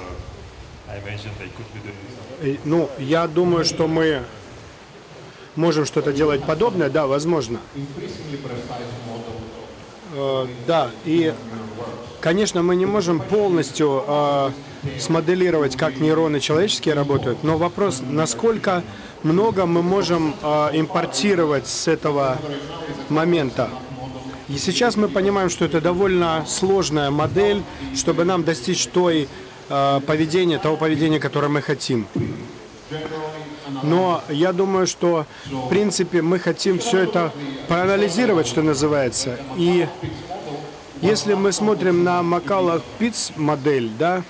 I 0.90 0.98
imagine 0.98 1.32
they 1.40 1.50
could 1.50 1.70
be 1.74 1.80
doing. 1.80 2.60
Ну, 2.66 2.90
я 3.00 3.28
думаю, 3.28 3.64
что 3.64 3.88
мы 3.88 4.24
можем 5.56 5.86
что-то 5.86 6.12
делать 6.12 6.44
подобное, 6.44 6.90
да, 6.90 7.08
возможно. 7.08 7.60
Э, 10.14 10.48
да, 10.68 10.92
и, 11.06 11.34
конечно, 12.20 12.62
мы 12.62 12.76
не 12.76 12.86
можем 12.86 13.22
полностью 13.22 14.04
э, 14.06 14.52
смоделировать, 15.00 15.78
как 15.78 16.00
нейроны 16.00 16.42
человеческие 16.42 16.96
работают, 16.96 17.44
но 17.44 17.58
вопрос, 17.58 18.02
насколько 18.08 18.84
много 19.24 19.66
мы 19.66 19.82
можем 19.82 20.36
э, 20.42 20.70
импортировать 20.74 21.68
с 21.68 21.88
этого 21.88 22.38
момента. 23.10 23.70
И 24.48 24.58
сейчас 24.58 24.96
мы 24.96 25.08
понимаем, 25.08 25.50
что 25.50 25.66
это 25.66 25.82
довольно 25.82 26.46
сложная 26.48 27.10
модель, 27.10 27.64
чтобы 27.96 28.26
нам 28.26 28.44
достичь 28.44 28.86
той 28.88 29.28
э, 29.70 30.02
поведения, 30.06 30.60
того 30.60 30.78
поведения, 30.78 31.20
которое 31.20 31.48
мы 31.48 31.62
хотим. 31.62 32.08
Но 33.82 34.22
я 34.30 34.54
думаю, 34.54 34.86
что 34.86 35.26
в 35.46 35.70
принципе 35.70 36.22
мы 36.22 36.38
хотим 36.38 36.78
все 36.78 37.00
это 37.00 37.32
проанализировать, 37.68 38.46
что 38.46 38.62
называется. 38.62 39.40
И 39.58 39.88
если 41.02 41.34
мы 41.34 41.52
смотрим 41.52 42.04
на 42.04 42.22
Макала 42.22 42.82
Питц 43.00 43.32
модель, 43.36 43.90
да, 43.98 44.24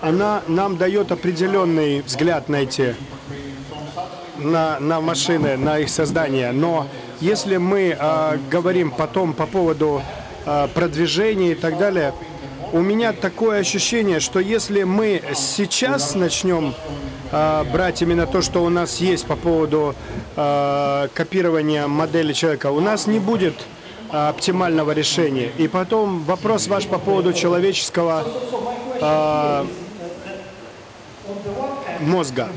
она 0.00 0.42
нам 0.48 0.78
дает 0.78 1.12
определенный 1.12 2.00
взгляд 2.00 2.48
на 2.48 2.56
эти 2.56 2.96
на, 4.38 4.80
на 4.80 5.00
машины, 5.00 5.56
на 5.56 5.78
их 5.78 5.88
создание. 5.88 6.52
Но 6.52 6.88
если 7.22 7.56
мы 7.56 7.96
э, 7.96 8.38
говорим 8.50 8.90
потом 8.90 9.32
по 9.32 9.46
поводу 9.46 10.02
э, 10.44 10.68
продвижения 10.74 11.52
и 11.52 11.54
так 11.54 11.78
далее, 11.78 12.12
у 12.72 12.80
меня 12.80 13.12
такое 13.12 13.60
ощущение, 13.60 14.18
что 14.18 14.40
если 14.40 14.82
мы 14.82 15.22
сейчас 15.36 16.16
начнем 16.16 16.74
э, 17.30 17.64
брать 17.72 18.02
именно 18.02 18.26
то, 18.26 18.42
что 18.42 18.64
у 18.64 18.68
нас 18.68 18.96
есть 18.96 19.26
по 19.26 19.36
поводу 19.36 19.94
э, 20.34 21.08
копирования 21.14 21.86
модели 21.86 22.32
человека, 22.32 22.72
у 22.72 22.80
нас 22.80 23.06
не 23.06 23.20
будет 23.20 23.54
оптимального 24.10 24.90
решения. 24.90 25.50
И 25.58 25.68
потом 25.68 26.24
вопрос 26.24 26.66
ваш 26.66 26.86
по 26.86 26.98
поводу 26.98 27.32
человеческого 27.32 28.26
э, 29.00 29.66
мозга. 32.00 32.48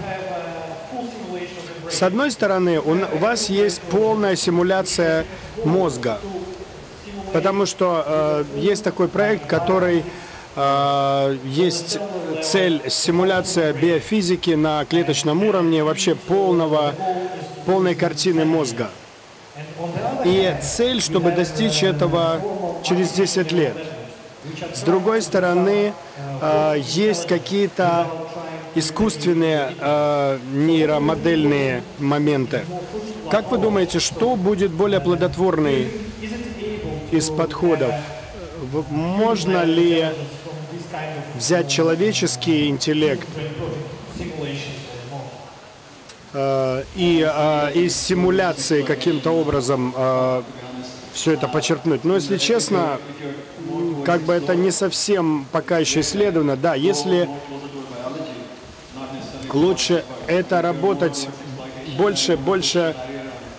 С 1.96 2.04
одной 2.04 2.30
стороны, 2.30 2.82
у 2.82 3.18
вас 3.20 3.50
есть 3.50 3.80
полная 3.80 4.36
симуляция 4.36 5.26
мозга, 5.64 6.20
потому 7.32 7.66
что 7.66 8.04
э, 8.06 8.44
есть 8.58 8.84
такой 8.84 9.08
проект, 9.08 9.48
который 9.48 10.04
э, 10.58 11.38
есть 11.46 11.98
цель 12.44 12.82
симуляция 12.90 13.72
биофизики 13.72 14.52
на 14.52 14.84
клеточном 14.84 15.42
уровне, 15.42 15.86
вообще 15.86 16.16
полного, 16.16 16.94
полной 17.66 17.96
картины 17.96 18.44
мозга. 18.44 18.90
И 20.26 20.54
цель, 20.62 21.02
чтобы 21.02 21.32
достичь 21.32 21.82
этого 21.82 22.42
через 22.84 23.12
10 23.12 23.54
лет. 23.54 23.78
С 24.74 24.82
другой 24.82 25.22
стороны, 25.22 25.94
э, 26.42 26.76
есть 26.78 27.26
какие-то 27.26 28.06
искусственные 28.76 29.74
э, 29.80 30.40
нейромодельные 30.54 31.84
моменты. 31.98 32.66
Как 33.32 33.50
вы 33.50 33.58
думаете, 33.58 34.00
что 34.00 34.36
будет 34.36 34.72
более 34.72 35.00
плодотворный 35.00 35.88
из 37.12 37.30
подходов? 37.30 37.94
Можно 38.90 39.64
ли 39.64 40.08
взять 41.36 41.70
человеческий 41.70 42.68
интеллект 42.68 43.28
э, 46.34 46.84
и 46.96 47.26
э, 47.28 47.72
из 47.74 47.96
симуляции 47.96 48.82
каким-то 48.82 49.32
образом 49.32 49.94
э, 49.96 50.44
все 51.14 51.32
это 51.34 51.48
почерпнуть? 51.48 52.04
Но 52.04 52.16
если 52.16 52.38
честно, 52.38 53.00
как 54.06 54.22
бы 54.22 54.34
это 54.34 54.56
не 54.56 54.72
совсем 54.72 55.46
пока 55.52 55.80
еще 55.80 56.02
исследовано. 56.02 56.56
Да, 56.56 56.76
если 56.76 57.30
лучше 59.56 60.04
это 60.28 60.62
работать 60.62 61.28
больше, 61.98 62.38
больше 62.38 62.96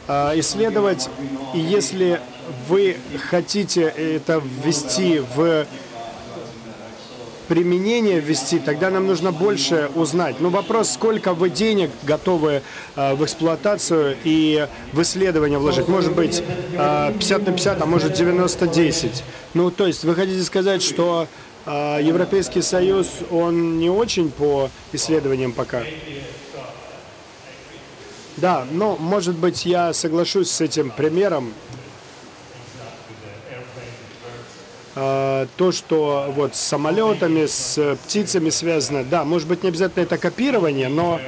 э, 0.06 0.38
исследовать. 0.40 1.09
И 1.54 1.59
если 1.59 2.20
вы 2.68 2.96
хотите 3.30 3.82
это 3.82 4.42
ввести 4.64 5.20
в 5.35 5.66
применение 7.48 8.18
ввести, 8.18 8.59
тогда 8.59 8.90
нам 8.90 9.06
нужно 9.06 9.30
больше 9.30 9.88
узнать. 9.94 10.40
Но 10.40 10.50
вопрос, 10.50 10.90
сколько 10.90 11.32
вы 11.32 11.48
денег 11.48 11.90
готовы 12.02 12.62
э, 12.96 13.14
в 13.14 13.24
эксплуатацию 13.24 14.16
и 14.24 14.68
в 14.92 15.02
исследование 15.02 15.59
вложить. 15.59 15.88
Может 15.88 16.14
быть 16.14 16.42
э, 16.74 17.12
50 17.14 17.46
на 17.46 17.52
50, 17.52 17.82
а 17.82 17.87
может 17.87 18.20
90-10. 18.20 19.22
Ну, 19.54 19.70
то 19.70 19.87
есть 19.87 20.04
вы 20.04 20.14
хотите 20.14 20.42
сказать, 20.42 20.82
что 20.82 21.26
а 21.26 21.28
Европейский 21.66 22.62
Союз, 22.62 23.09
он 23.31 23.79
не 23.79 23.90
очень 23.90 24.31
по 24.31 24.70
исследованиям 24.92 25.52
пока. 25.52 25.83
Да, 28.37 28.66
но, 28.70 28.96
может 28.96 29.35
быть, 29.37 29.64
я 29.64 29.92
соглашусь 29.92 30.50
с 30.50 30.61
этим 30.61 30.90
примером. 30.90 31.55
А, 34.94 35.46
то, 35.57 35.72
что 35.72 36.33
вот 36.35 36.55
с 36.55 36.61
самолетами, 36.61 37.46
с 37.46 37.96
птицами 38.05 38.50
связано, 38.50 39.05
да, 39.05 39.24
может 39.24 39.48
быть, 39.48 39.62
не 39.62 39.70
обязательно 39.70 40.05
это 40.05 40.18
копирование, 40.18 40.88
но 40.88 41.20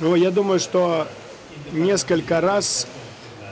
но 0.00 0.16
я 0.16 0.30
думаю, 0.30 0.60
что 0.60 1.08
несколько 1.72 2.40
раз 2.40 2.86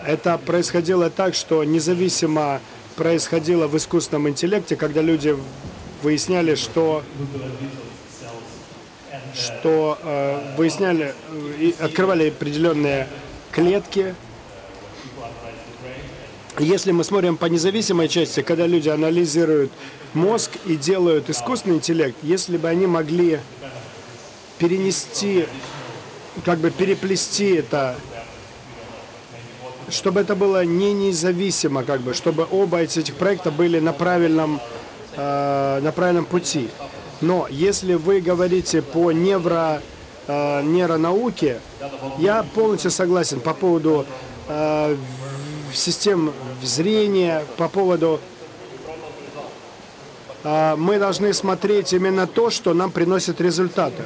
это 0.07 0.39
происходило 0.39 1.11
так, 1.11 1.35
что 1.35 1.65
независимо 1.65 2.61
происходило 2.95 3.67
в 3.67 3.77
искусственном 3.77 4.29
интеллекте, 4.29 4.77
когда 4.77 5.03
люди 5.03 5.37
выясняли, 6.03 6.55
что 6.55 7.03
что 9.35 9.99
э, 10.03 10.55
выясняли, 10.57 11.15
э, 11.61 11.73
открывали 11.81 12.29
определенные 12.29 13.07
клетки. 13.51 14.15
Если 16.59 16.91
мы 16.93 17.05
смотрим 17.05 17.37
по 17.37 17.45
независимой 17.47 18.09
части, 18.09 18.41
когда 18.41 18.67
люди 18.67 18.89
анализируют 18.89 19.71
мозг 20.15 20.53
и 20.65 20.77
делают 20.77 21.29
искусственный 21.29 21.77
интеллект, 21.77 22.17
если 22.23 22.57
бы 22.57 22.69
они 22.69 22.87
могли 22.87 23.41
перенести, 24.59 25.47
как 26.47 26.59
бы 26.59 26.71
переплести 26.71 27.57
это 27.57 27.97
чтобы 29.89 30.21
это 30.21 30.35
было 30.35 30.65
не 30.65 30.93
независимо, 30.93 31.85
как 31.85 32.01
бы, 32.01 32.15
чтобы 32.15 32.47
оба 32.51 32.79
этих 32.79 33.15
проекта 33.15 33.51
были 33.51 33.79
на 33.81 33.93
правильном, 33.93 34.61
э, 35.17 35.81
на 35.83 35.93
правильном 35.93 36.25
пути. 36.25 36.69
Но 37.21 37.47
если 37.51 37.95
вы 37.95 38.21
говорите 38.21 38.83
по 38.83 39.13
невро, 39.13 39.81
э, 40.27 40.63
нейронауке, 40.63 41.61
я 42.19 42.43
полностью 42.43 42.91
согласен 42.91 43.41
по 43.41 43.55
поводу 43.55 44.07
э, 44.49 44.97
систем 45.73 46.33
зрения, 46.63 47.45
по 47.57 47.69
поводу 47.69 48.21
а, 50.49 50.77
мы 50.77 51.01
должны 51.01 51.33
смотреть 51.33 51.93
именно 51.93 52.29
то, 52.29 52.51
что 52.51 52.73
нам 52.73 52.93
приносит 52.93 53.41
результаты. 53.41 54.05